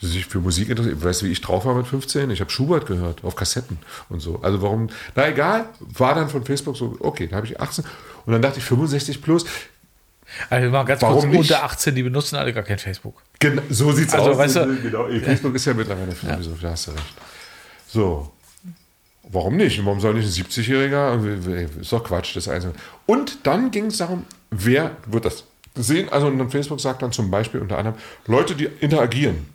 [0.00, 1.02] sich für Musik interessiert?
[1.02, 2.30] Weißt du, wie ich drauf war mit 15?
[2.30, 4.38] Ich habe Schubert gehört, auf Kassetten und so.
[4.42, 7.84] Also warum, na egal, war dann von Facebook so, okay, da habe ich 18.
[8.26, 9.44] Und dann dachte ich 65 plus.
[10.48, 13.20] Also mal ganz Warum kurz, unter 18, die benutzen alle gar kein Facebook.
[13.40, 14.38] Genau, so sieht's Also, aus.
[14.38, 17.14] weißt du- genau, Facebook ist ja mittlerweile sowieso, da hast du recht.
[17.88, 18.32] So.
[19.24, 19.84] Warum nicht?
[19.84, 21.80] Warum soll nicht ein 70-Jähriger?
[21.80, 22.74] Ist doch Quatsch, das Einzelne.
[23.06, 25.44] Und dann ging es darum, wer wird das
[25.74, 26.08] sehen?
[26.10, 29.46] Also und Facebook sagt dann zum Beispiel unter anderem Leute, die interagieren.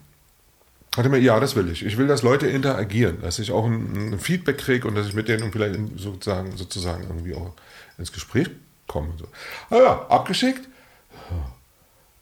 [0.96, 1.84] Hat er mir, ja, das will ich.
[1.84, 5.14] Ich will, dass Leute interagieren, dass ich auch ein, ein Feedback kriege und dass ich
[5.14, 7.52] mit denen vielleicht sozusagen, sozusagen irgendwie auch
[7.98, 8.48] ins Gespräch
[8.86, 9.10] komme.
[9.10, 9.28] und So.
[9.70, 10.66] Ah ja, abgeschickt.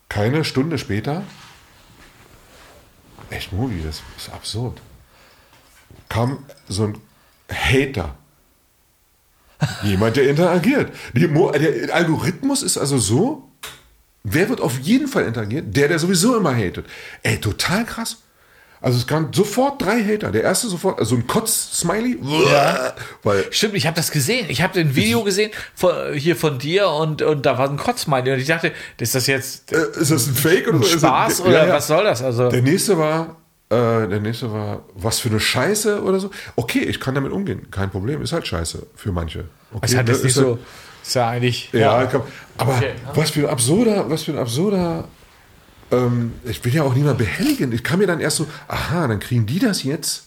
[0.09, 1.23] Keine Stunde später,
[3.31, 4.81] echt Mogi, das ist absurd,
[6.09, 6.99] kam so ein
[7.53, 8.15] Hater.
[9.83, 10.93] Jemand, der interagiert.
[11.15, 13.49] Der Algorithmus ist also so,
[14.23, 15.73] wer wird auf jeden Fall interagieren?
[15.73, 16.87] Der, der sowieso immer hatet.
[17.23, 18.19] Ey, total krass.
[18.83, 20.31] Also es kamen sofort drei Hater.
[20.31, 22.19] Der erste sofort, also ein Kotz-Smiley.
[23.23, 24.47] Weil Stimmt, ich habe das gesehen.
[24.51, 28.35] Ich habe ein Video gesehen von, hier von dir und, und da war ein Kotzmeile.
[28.35, 31.01] Und ich dachte, ist das jetzt äh, ist das ein Fake oder ein ist das-
[31.01, 31.75] Spaß Ja, oder ja.
[31.75, 32.23] was soll das?
[32.23, 33.37] Also, Der nächste war,
[33.69, 36.31] Äh, der nächste war, was für eine Scheiße oder so.
[36.55, 37.69] Okay, ich kann damit umgehen.
[37.71, 38.23] Kein Problem.
[38.23, 39.45] Ist halt scheiße für manche.
[39.73, 40.59] Okay, Es hat jetzt nicht ist halt- so.
[41.03, 41.71] Ist ja eigentlich.
[41.73, 42.23] Ja, komm.
[42.59, 43.17] aber Okay, ja.
[43.17, 45.05] was für ein absurder, was für ein absurder.
[45.93, 47.71] Ähm, ich will ja auch niemand behelligen.
[47.73, 50.25] Ich kann mir dann erst so, aha, dann kriegen die das jetzt.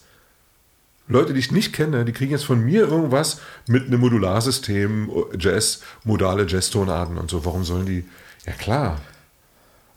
[1.08, 5.10] Leute, die ich nicht kenne, die kriegen jetzt von mir irgendwas mit einem Modularsystem,
[5.40, 7.44] Jazz, modale Jazztonarten und so.
[7.46, 8.06] Warum sollen die?
[8.46, 9.00] Ja klar.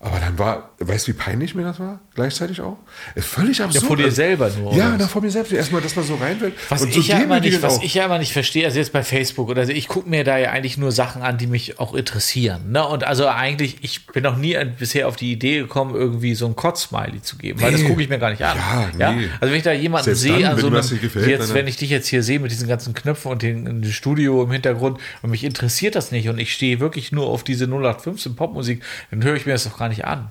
[0.00, 2.00] Aber dann war, weißt du, wie peinlich mir das war?
[2.14, 2.76] Gleichzeitig auch?
[3.14, 3.86] Ist völlig absurd.
[3.86, 5.50] vor dir selber nur, Ja, na, vor mir selbst.
[5.50, 6.52] Erstmal, dass man so reinfällt.
[6.68, 7.82] Was, und so ich ja immer nicht, was auch.
[7.82, 10.36] ich ja immer nicht verstehe, also jetzt bei Facebook oder so, ich gucke mir da
[10.36, 12.70] ja eigentlich nur Sachen an, die mich auch interessieren.
[12.70, 12.86] Ne?
[12.86, 16.54] Und also eigentlich, ich bin noch nie bisher auf die Idee gekommen, irgendwie so ein
[16.54, 18.58] Kotz-Smiley zu geben, weil das gucke ich mir gar nicht an.
[18.98, 19.28] Ja, nee.
[19.40, 21.66] Also wenn ich da jemanden Selbst sehe, dann, an wenn so einem, gefällt, jetzt, wenn
[21.66, 24.98] ich dich jetzt hier sehe mit diesen ganzen Knöpfen und dem, dem Studio im Hintergrund
[25.22, 29.24] und mich interessiert das nicht und ich stehe wirklich nur auf diese 0815 Popmusik, dann
[29.24, 30.28] höre ich mir das doch gar nicht an.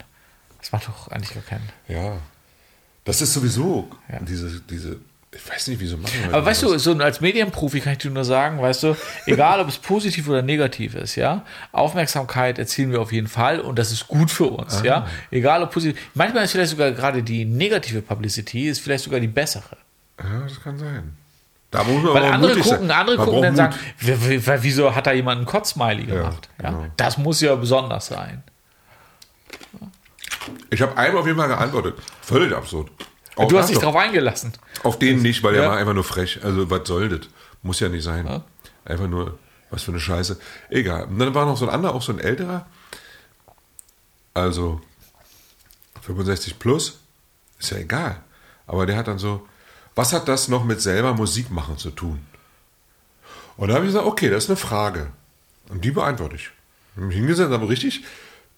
[0.62, 1.68] Das macht doch eigentlich gar keinen.
[1.88, 2.14] Ja.
[3.04, 4.20] Das ist sowieso Ja.
[4.22, 4.98] diese, diese,
[5.34, 8.12] ich weiß nicht, wieso machen wir Aber weißt du, so als Medienprofi kann ich dir
[8.12, 8.96] nur sagen, weißt du,
[9.26, 13.80] egal ob es positiv oder negativ ist, ja, Aufmerksamkeit erzielen wir auf jeden Fall und
[13.80, 14.86] das ist gut für uns, Ah.
[14.86, 15.08] ja.
[15.32, 16.00] Egal ob positiv.
[16.14, 19.78] Manchmal ist vielleicht sogar gerade die negative Publicity ist vielleicht sogar die bessere.
[20.20, 21.18] Ja, das kann sein.
[21.72, 22.92] Da muss man Weil aber andere gucken, sein.
[22.92, 24.20] andere Man gucken dann sagen, Mut.
[24.20, 26.50] w- wieso hat da jemand einen Kotzmiley gemacht?
[26.62, 26.86] Ja, genau.
[26.98, 28.44] Das muss ja besonders sein.
[30.70, 31.96] Ich habe einem auf jeden Fall geantwortet.
[32.22, 32.90] Völlig absurd.
[33.36, 34.54] Auch du hast dich drauf eingelassen.
[34.84, 35.70] Auf den nicht, weil der Ja.
[35.70, 36.40] war einfach nur frech.
[36.44, 37.28] Also, was soll das?
[37.62, 38.26] Muss ja nicht sein.
[38.28, 38.44] Ja.
[38.86, 39.38] Einfach nur,
[39.70, 40.40] was für eine Scheiße.
[40.70, 41.06] Egal.
[41.06, 42.66] Und dann war noch so ein anderer, auch so ein älterer.
[44.34, 44.82] Also
[46.02, 47.00] 65 plus.
[47.60, 48.22] Ist ja egal.
[48.68, 49.48] Aber der hat dann so,
[49.96, 52.26] was hat das noch mit selber Musik machen zu tun?
[53.58, 55.12] Und da habe ich gesagt, okay, das ist eine Frage.
[55.70, 56.44] Und die beantworte ich.
[56.92, 58.04] Ich habe mich hingesetzt, aber richtig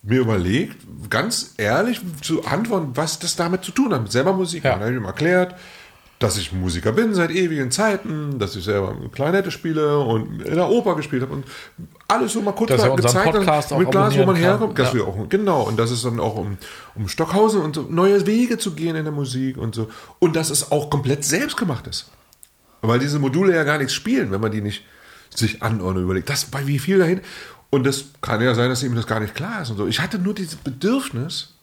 [0.03, 0.77] mir überlegt,
[1.09, 4.63] ganz ehrlich zu antworten, was das damit zu tun hat, mit selber Musik.
[4.63, 4.71] Ja.
[4.71, 5.55] Dann habe ich ihm erklärt,
[6.19, 10.69] dass ich Musiker bin seit ewigen Zeiten, dass ich selber Klarinette spiele und in der
[10.69, 11.45] Oper gespielt habe und
[12.07, 14.43] alles so mal kurz gezeigt Podcast hat, auch mit Glas, wo man kann.
[14.43, 14.95] herkommt, dass Ja.
[14.95, 16.57] wir auch, genau, und dass es dann auch um,
[16.95, 19.89] um Stockhausen und so neue Wege zu gehen in der Musik und so.
[20.19, 22.09] Und dass es auch komplett selbst gemacht ist.
[22.81, 24.83] Weil diese Module ja gar nichts spielen, wenn man die nicht
[25.35, 26.29] sich anordnet und überlegt.
[26.29, 27.21] Das bei wie viel dahin.
[27.73, 29.87] Und das kann ja sein, dass ihm das gar nicht klar ist und so.
[29.87, 31.55] Ich hatte nur dieses Bedürfnis,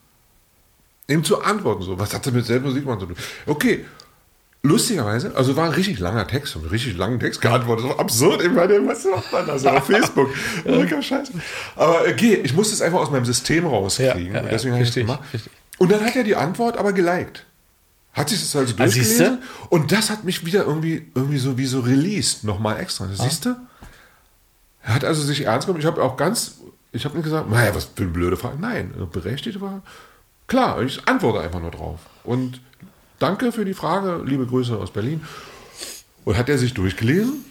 [1.06, 1.82] ihm zu antworten.
[1.82, 3.16] So, was hat das mit Selbstmusik machen zu tun?
[3.46, 3.84] Okay,
[4.64, 7.84] lustigerweise, also war ein richtig langer Text, einen richtig langen Text geantwortet.
[7.84, 8.42] Das war absurd.
[8.42, 10.30] Ich meine, was macht man da so auf Facebook?
[10.64, 11.32] Mega Scheiße.
[11.76, 14.34] Aber okay, ich musste es einfach aus meinem System rauskriegen.
[14.34, 15.20] Ja, ja, und deswegen ja, habe ich ich, gemacht.
[15.78, 17.46] Und dann hat er die Antwort aber geliked.
[18.14, 19.38] Hat sich das also Ah, durchgelesen.
[19.68, 23.06] und das hat mich wieder irgendwie, irgendwie so wie so released, nochmal extra.
[23.14, 23.54] Siehst du?
[24.82, 25.80] Er hat also sich ernst genommen.
[25.80, 26.58] Ich habe auch ganz,
[26.92, 28.56] ich habe nicht gesagt, naja, was für eine blöde Frage.
[28.58, 29.82] Nein, berechtigt war,
[30.46, 32.00] klar, ich antworte einfach nur drauf.
[32.24, 32.60] Und
[33.18, 35.22] danke für die Frage, liebe Grüße aus Berlin.
[36.24, 37.44] Und hat er sich durchgelesen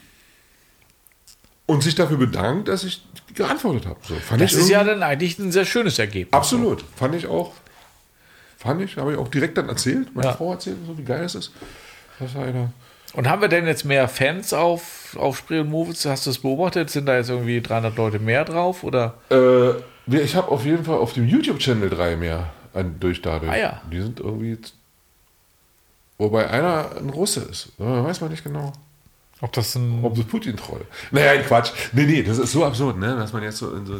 [1.65, 3.03] und sich dafür bedankt, dass ich
[3.33, 3.99] geantwortet habe.
[4.07, 6.33] So, fand Das ich ist ja dann eigentlich ein sehr schönes Ergebnis.
[6.33, 6.83] Absolut.
[6.95, 7.53] Fand ich auch.
[8.57, 10.33] Fand ich, habe ich auch direkt dann erzählt, meine Ja.
[10.35, 11.51] Frau erzählt, so wie geil es ist.
[12.19, 12.73] Das war einer.
[13.13, 16.05] Und haben wir denn jetzt mehr Fans auf, auf Spree und Mowitz?
[16.05, 16.89] Hast du es beobachtet?
[16.89, 18.83] Sind da jetzt irgendwie 300 Leute mehr drauf?
[18.83, 19.15] Oder?
[19.31, 19.71] Äh,
[20.15, 23.51] ich habe auf jeden Fall auf dem YouTube-Channel drei mehr an, durch dadurch.
[23.51, 23.81] Ah, ja.
[23.91, 24.57] Die sind irgendwie.
[26.17, 27.69] Wobei einer ein Russe ist.
[27.79, 28.73] Ja, weiß man nicht genau.
[29.41, 30.03] Ob das ein.
[30.03, 30.85] Ob das Putin-Troll.
[31.11, 31.71] Naja, Quatsch.
[31.93, 33.15] Nee, nee, das ist so absurd, ne?
[33.15, 33.99] dass man jetzt so in so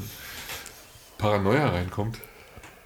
[1.18, 2.20] Paranoia reinkommt.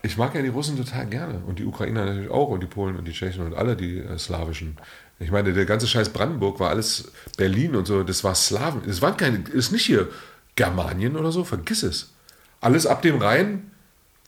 [0.03, 2.97] Ich mag ja die Russen total gerne und die Ukrainer natürlich auch und die Polen
[2.97, 4.78] und die Tschechen und alle die äh, slawischen.
[5.24, 8.82] Ich meine, der ganze Scheiß Brandenburg war alles Berlin und so, das war Slawen.
[8.86, 10.09] Das waren keine, ist nicht hier
[10.55, 12.11] Germanien oder so, vergiss es.
[12.61, 13.71] Alles ab dem Rhein,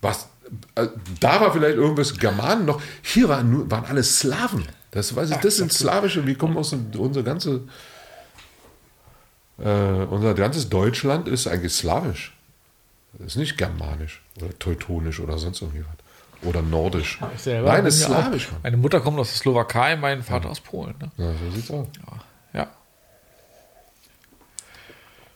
[0.01, 0.27] was,
[0.75, 0.87] äh,
[1.19, 2.81] da war vielleicht irgendwas Germanen noch.
[3.01, 4.65] Hier waren, nur, waren alles Slawen.
[4.91, 7.63] Das, weiß ich, das sind slawische, wir kommen aus unsere ganze
[9.57, 12.33] äh, unser ganzes Deutschland ist eigentlich slawisch.
[13.13, 16.04] Das ist nicht germanisch oder teutonisch oder sonst irgendwie was.
[16.45, 17.19] Oder nordisch.
[17.35, 18.49] Ich selber Nein, bin ist ja slawisch.
[18.49, 20.95] Auch, meine Mutter kommt aus der Slowakei, mein Vater aus Polen.
[20.99, 21.11] Ne?
[21.17, 21.87] Ja, so sieht's aus.
[22.53, 22.69] Ja.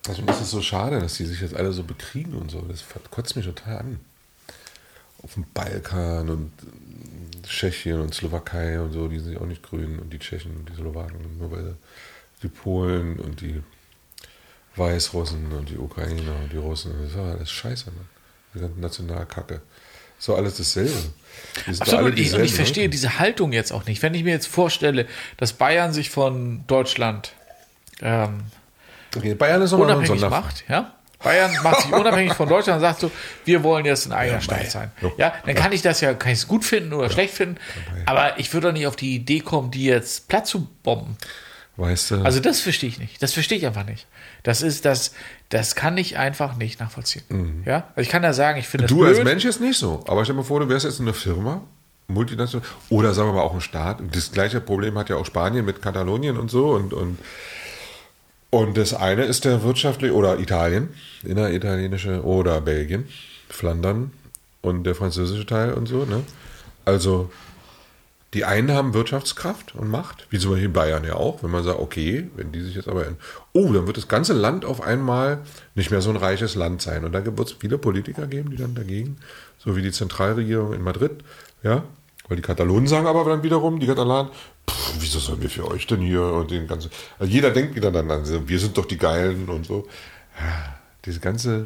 [0.08, 2.62] Also das ist so schade, dass die sich jetzt alle so bekriegen und so.
[2.62, 4.00] Das kotzt mich total an.
[5.22, 9.62] Auf dem Balkan und äh, Tschechien und Slowakei und so, die sind ja auch nicht
[9.62, 11.76] grün und die Tschechen und die Slowaken, nur weil
[12.42, 13.62] die Polen und die
[14.78, 18.08] Weißrussen und die Ukrainer und die Russen, das war alles scheiße, Mann.
[18.54, 19.62] Die ganze Nationalkacke.
[20.20, 20.94] So alles dasselbe.
[21.80, 22.20] Absolut.
[22.20, 22.92] Ich, und ich verstehe Leute.
[22.92, 24.04] diese Haltung jetzt auch nicht.
[24.04, 25.08] Wenn ich mir jetzt vorstelle,
[25.38, 27.34] dass Bayern sich von Deutschland
[28.02, 28.44] ähm,
[29.16, 30.94] Okay, Bayern ist unabhängig macht, ja,
[31.24, 33.12] Bayern macht sich unabhängig von Deutschland und sagt so,
[33.44, 34.92] wir wollen jetzt ein eigener Staat sein.
[35.18, 37.58] Ja, dann kann ich das ja, kann ich es gut finden oder schlecht finden,
[38.06, 41.18] aber ich würde doch nicht auf die Idee kommen, die jetzt platt zu bomben.
[41.76, 42.22] Weißt du?
[42.22, 43.22] Also das verstehe ich nicht.
[43.24, 44.06] Das verstehe ich einfach nicht.
[44.44, 45.14] Das ist das,
[45.50, 47.64] das kann ich einfach nicht nachvollziehen.
[47.66, 49.00] Ja, also ich kann ja sagen, ich finde das Mhm.
[49.00, 49.24] du als.
[49.24, 50.04] Mensch jetzt nicht so.
[50.08, 51.62] Aber stell dir mal vor, du wärst jetzt eine Firma,
[52.08, 54.00] multinational, oder sagen wir mal auch ein Staat.
[54.12, 56.70] Das gleiche Problem hat ja auch Spanien mit Katalonien und so.
[56.70, 57.18] Und, und,
[58.50, 60.90] und das eine ist der wirtschaftliche, oder Italien,
[61.24, 63.08] inneritalienische, oder Belgien,
[63.50, 64.12] Flandern
[64.62, 66.06] und der französische Teil und so.
[66.06, 66.24] Ne?
[66.86, 67.30] Also
[68.34, 71.64] die einen haben Wirtschaftskraft und Macht, wie zum Beispiel in Bayern ja auch, wenn man
[71.64, 73.18] sagt, okay, wenn die sich jetzt aber in,
[73.54, 75.40] oh, dann wird das ganze Land auf einmal
[75.74, 77.04] nicht mehr so ein reiches Land sein.
[77.06, 79.18] Und da wird es viele Politiker geben, die dann dagegen,
[79.58, 81.24] so wie die Zentralregierung in Madrid,
[81.64, 81.84] ja,
[82.28, 84.32] weil die Katalonen sagen aber dann wiederum, die Katalanen,
[84.70, 87.92] pff, wieso sollen wir für euch denn hier und den ganzen, also jeder denkt wieder
[87.92, 89.88] dann an, so, wir sind doch die Geilen und so.
[90.40, 91.66] Ja, dieses ganze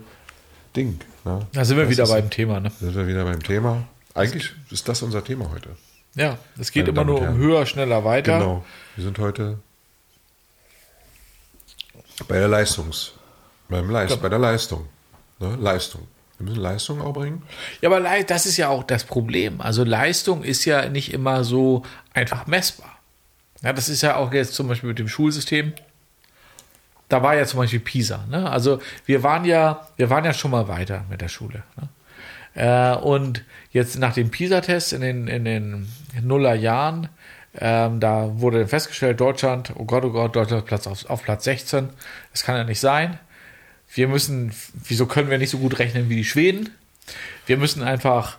[0.73, 0.99] Ding.
[1.25, 1.45] Ne?
[1.51, 2.61] Da sind wir Das wieder beim Thema.
[2.61, 2.71] Ne?
[2.79, 3.85] Da sind wir wieder beim Thema.
[4.13, 5.69] Eigentlich ist das unser Thema heute.
[6.15, 8.39] Ja, es geht immer nur um höher, schneller, weiter.
[8.39, 8.65] Genau.
[8.95, 9.57] Wir sind heute
[12.27, 13.13] bei der Leistungs,
[13.69, 14.87] beim Leist, bei der Leistung.
[15.39, 15.55] Ne?
[15.59, 16.07] Leistung.
[16.37, 17.43] Wir müssen Leistung auch bringen.
[17.81, 19.61] Ja, aber das ist ja auch das Problem.
[19.61, 21.83] Also Leistung ist ja nicht immer so
[22.13, 22.99] einfach messbar.
[23.61, 25.73] Ja, das ist ja auch jetzt zum Beispiel mit dem Schulsystem.
[27.09, 28.25] Da war ja zum Beispiel PISA.
[28.29, 28.49] Ne?
[28.49, 31.63] Also wir waren ja, wir waren ja schon mal weiter mit der Schule.
[31.77, 31.87] Ne?
[32.55, 35.87] Äh, und jetzt nach dem PISA-Test in den, in den
[36.21, 37.09] Nullerjahren,
[37.59, 41.89] ähm, da wurde festgestellt, Deutschland, oh Gott, oh Gott, Deutschland Platz auf, auf Platz 16.
[42.31, 43.19] Das kann ja nicht sein.
[43.93, 46.71] Wir müssen, wieso können wir nicht so gut rechnen wie die Schweden?
[47.45, 48.37] Wir müssen einfach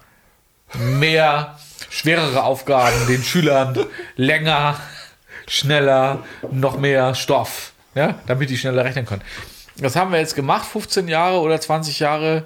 [0.74, 1.58] mehr
[1.90, 3.78] schwerere Aufgaben den Schülern
[4.16, 4.80] länger,
[5.46, 9.22] schneller, noch mehr Stoff, ja, damit die schneller rechnen können.
[9.76, 12.44] Das haben wir jetzt gemacht, 15 Jahre oder 20 Jahre,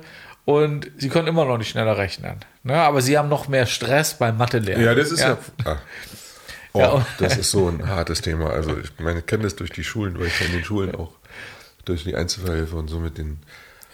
[0.49, 2.37] und sie können immer noch nicht schneller rechnen.
[2.63, 2.75] Ne?
[2.75, 4.83] Aber sie haben noch mehr Stress beim Mathe-Lernen.
[4.83, 5.37] Ja, das ist ja.
[5.67, 5.77] ah.
[6.73, 7.07] Oh, Ja.
[7.19, 8.49] das ist so ein hartes Thema.
[8.49, 11.13] Also ich meine, ich kenne das durch die Schulen, weil ich kenne den Schulen auch
[11.85, 13.41] durch die Einzelverhilfe und so mit den.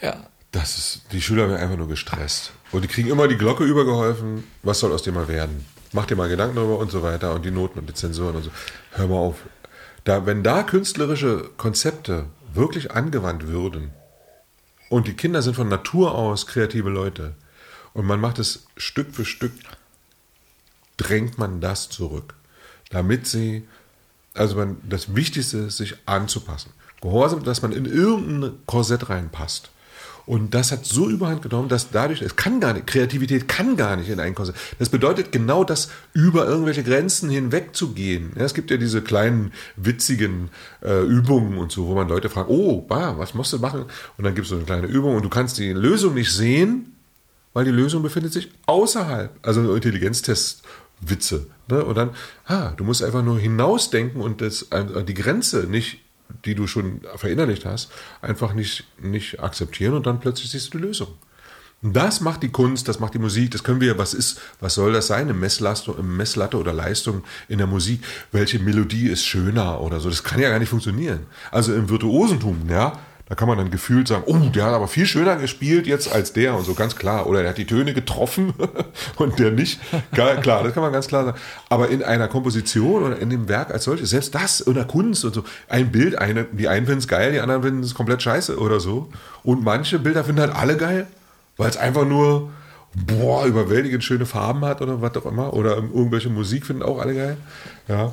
[0.01, 0.15] ja.
[0.53, 2.53] Das ist, die Schüler werden einfach nur gestresst.
[2.71, 5.67] Und die kriegen immer die Glocke übergeholfen, was soll aus dem mal werden?
[5.91, 8.45] Mach dir mal Gedanken darüber und so weiter und die Noten und die Zensuren und
[8.45, 8.51] so.
[8.93, 9.39] Hör mal auf.
[10.05, 13.91] Da, wenn da künstlerische Konzepte wirklich angewandt würden
[14.89, 17.35] und die Kinder sind von Natur aus kreative Leute
[17.93, 19.53] und man macht es Stück für Stück,
[20.97, 22.35] drängt man das zurück,
[22.91, 23.67] damit sie,
[24.35, 26.73] also man, das Wichtigste ist, sich anzupassen.
[27.01, 29.71] Gehorsam, dass man in irgendein Korsett reinpasst.
[30.27, 33.97] Und das hat so überhand genommen, dass dadurch, es kann gar nicht, Kreativität kann gar
[33.97, 34.55] nicht in ein Korsett.
[34.79, 38.33] Das bedeutet genau das, über irgendwelche Grenzen hinweg zu gehen.
[38.37, 40.51] Ja, es gibt ja diese kleinen, witzigen
[40.83, 43.85] äh, Übungen und so, wo man Leute fragt, oh, bah, was musst du machen?
[44.17, 46.97] Und dann gibt es so eine kleine Übung und du kannst die Lösung nicht sehen,
[47.53, 49.31] weil die Lösung befindet sich außerhalb.
[49.43, 50.63] Also Intelligenztest,
[51.01, 51.47] Witze.
[51.69, 51.85] Ne?
[51.85, 52.11] Und dann,
[52.47, 56.01] ah, du musst einfach nur hinausdenken und das, äh, die Grenze nicht,
[56.45, 57.91] die du schon verinnerlicht hast,
[58.23, 61.09] einfach nicht, nicht akzeptieren und dann plötzlich siehst du die Lösung.
[61.87, 64.95] Das macht die Kunst, das macht die Musik, das können wir, was ist, was soll
[64.95, 68.03] das sein, eine Messlatte, Messlatte oder Leistung in der Musik?
[68.33, 70.09] Welche Melodie ist schöner oder so?
[70.09, 71.27] Das kann ja gar nicht funktionieren.
[71.51, 75.07] Also im Virtuosentum, ja, da kann man dann gefühlt sagen, oh, der hat aber viel
[75.07, 77.27] schöner gespielt jetzt als der und so, ganz klar.
[77.27, 78.53] Oder der hat die Töne getroffen
[79.17, 79.81] und der nicht.
[80.13, 81.39] Klar, das kann man ganz klar sagen.
[81.71, 85.25] Aber in einer Komposition oder in dem Werk als solches, selbst das in der Kunst
[85.25, 88.23] und so, ein Bild, eine, die einen finden es geil, die anderen finden es komplett
[88.23, 89.09] scheiße oder so.
[89.43, 91.07] Und manche Bilder finden halt alle geil,
[91.57, 92.51] weil es einfach nur,
[92.95, 95.55] boah, überwältigend schöne Farben hat oder was auch immer.
[95.55, 97.37] Oder irgendwelche Musik finden auch alle geil.
[97.89, 98.13] Ja.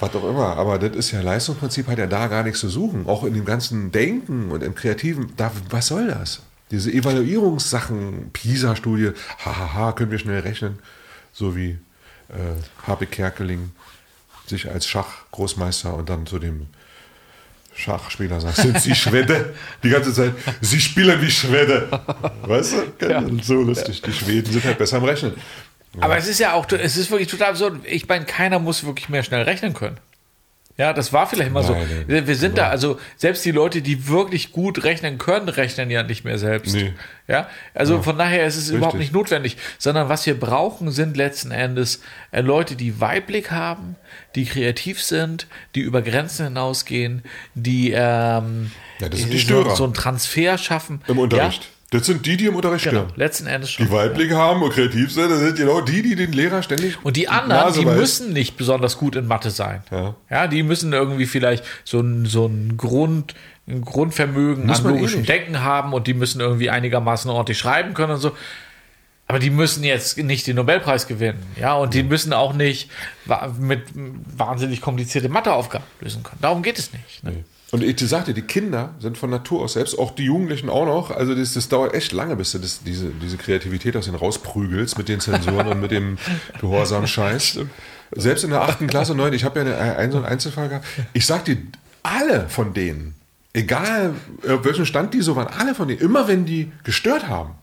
[0.00, 3.06] Was auch immer, aber das ist ja Leistungsprinzip, hat ja da gar nichts zu suchen.
[3.06, 6.40] Auch in dem ganzen Denken und im Kreativen, da, was soll das?
[6.70, 9.10] Diese Evaluierungssachen, PISA-Studie,
[9.44, 10.78] hahaha, können wir schnell rechnen,
[11.32, 11.78] so wie
[12.28, 13.72] äh, Habe Kerkeling
[14.46, 16.66] sich als Schachgroßmeister und dann zu dem
[17.74, 19.54] Schachspieler sagt, sind Sie Schwede?
[19.82, 21.88] Die ganze Zeit, Sie spielen wie Schwede.
[22.42, 23.06] Weißt du?
[23.06, 23.22] Ja.
[23.42, 24.02] So lustig.
[24.02, 25.34] Die Schweden sind halt besser am Rechnen.
[25.98, 27.80] Aber es ist ja auch, es ist wirklich total absurd.
[27.84, 29.98] Ich meine, keiner muss wirklich mehr schnell rechnen können.
[30.80, 31.74] Ja, das war vielleicht mal so.
[31.74, 32.26] Nein, nein.
[32.26, 36.24] Wir, sind da, also selbst die Leute, die wirklich gut rechnen können, rechnen ja nicht
[36.24, 36.74] mehr selbst.
[36.74, 36.94] Nee.
[37.28, 39.08] Ja, also von daher ist es überhaupt Richtig.
[39.08, 43.96] nicht notwendig, sondern was wir brauchen, sind letzten Endes äh, Leute, die Weitblick haben,
[44.34, 47.24] die kreativ sind, die über Grenzen hinausgehen,
[47.54, 48.70] die, ähm,
[49.00, 49.76] Ja, das sind die so, Störer.
[49.76, 51.02] so einen Transfer schaffen.
[51.08, 51.64] Im Unterricht.
[51.64, 53.12] Ja, Das sind die, die im Unterricht genau, stören.
[53.16, 53.84] letzten Endes schon.
[53.84, 56.96] Die Weitblick haben und kreativ sind, das sind genau die, die den Lehrer ständig.
[57.04, 57.96] Und die anderen, Nase die weiß.
[57.96, 59.82] müssen nicht besonders gut in Mathe sein.
[59.90, 60.14] Ja.
[60.30, 63.34] ja, die müssen irgendwie vielleicht so ein, so ein Grund,
[63.66, 65.28] ein Grundvermögen Muss an eh logischem nicht.
[65.28, 68.36] Denken haben und die müssen irgendwie einigermaßen ordentlich schreiben können und so.
[69.26, 72.90] Aber die müssen jetzt nicht den Nobelpreis gewinnen, ja, und die müssen auch nicht
[73.60, 76.38] mit wahnsinnig komplizierte Matheaufgaben lösen können.
[76.40, 77.22] Darum geht es nicht.
[77.22, 77.44] Ne?
[77.72, 81.12] Und ich sagte, die Kinder sind von Natur aus selbst, auch die Jugendlichen auch noch.
[81.12, 84.98] Also das, das dauert echt lange, bis du das, diese, diese Kreativität aus ihnen rausprügelst
[84.98, 86.18] mit den Zensuren und mit dem
[86.60, 87.60] gehorsamen Scheiß.
[88.12, 90.84] Selbst in der achten Klasse, neun, ich habe ja eine, einen, so einen Einzelfall gehabt.
[91.12, 91.58] Ich sag dir,
[92.02, 93.14] alle von denen,
[93.52, 94.14] egal
[94.48, 97.54] auf welchem Stand die so waren, alle von denen, immer wenn die gestört haben,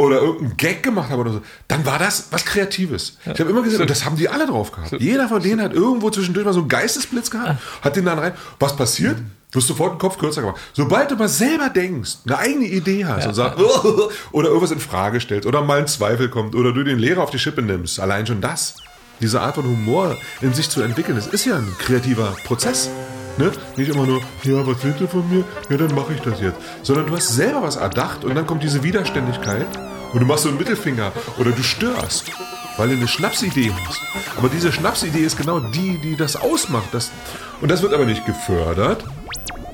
[0.00, 3.18] oder irgendeinen Gag gemacht haben oder so, dann war das was Kreatives.
[3.24, 4.92] Ich habe immer gesehen, und das haben die alle drauf gehabt.
[5.00, 8.32] Jeder von denen hat irgendwo zwischendurch mal so einen Geistesblitz gehabt, hat den dann rein.
[8.60, 9.18] Was passiert?
[9.50, 10.60] Du hast sofort den Kopf kürzer gemacht.
[10.72, 13.58] Sobald du mal selber denkst, eine eigene Idee hast und sagst,
[14.32, 17.30] oder irgendwas in Frage stellst, oder mal ein Zweifel kommt, oder du den Lehrer auf
[17.30, 18.76] die Schippe nimmst, allein schon das,
[19.20, 22.90] diese Art von Humor in sich zu entwickeln, das ist ja ein kreativer Prozess.
[23.38, 23.52] Ne?
[23.76, 25.44] Nicht immer nur, ja, was willst du von mir?
[25.70, 26.56] Ja, dann mache ich das jetzt.
[26.82, 29.66] Sondern du hast selber was erdacht und dann kommt diese Widerständigkeit
[30.12, 32.30] und du machst so einen Mittelfinger oder du störst,
[32.76, 34.00] weil du eine Schnapsidee hast.
[34.36, 36.88] Aber diese Schnapsidee ist genau die, die das ausmacht.
[36.92, 37.12] Das,
[37.60, 39.04] und das wird aber nicht gefördert,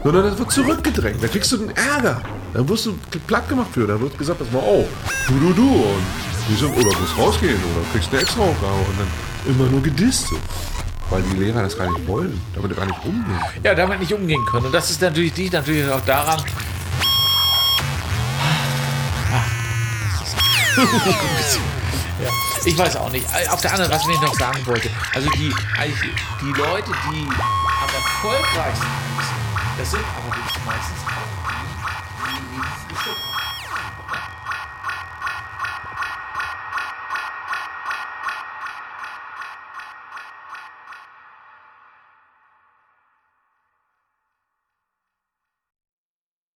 [0.03, 1.23] sondern das wird zurückgedrängt.
[1.23, 2.21] Da kriegst du den Ärger.
[2.53, 2.95] Da wirst du
[3.27, 3.87] platt gemacht für.
[3.87, 4.87] Da wird gesagt, pass mal auf,
[5.27, 5.69] du, du, du.
[5.69, 6.05] Und
[6.49, 10.27] die sind, oder musst rausgehen oder kriegst eine extra Aufgabe und dann immer nur gedisst.
[11.11, 13.41] Weil die Lehrer das gar nicht wollen, damit gar nicht umgehen.
[13.63, 14.67] Ja, damit nicht umgehen können.
[14.67, 16.41] Und das ist natürlich liegt natürlich auch daran.
[20.77, 22.31] ja,
[22.65, 23.27] ich weiß auch nicht.
[23.51, 25.55] Auf der anderen, was ich noch sagen wollte, also die,
[26.41, 30.37] die Leute, die am erfolgreichsten sind, das sind aber
[30.67, 31.04] meistens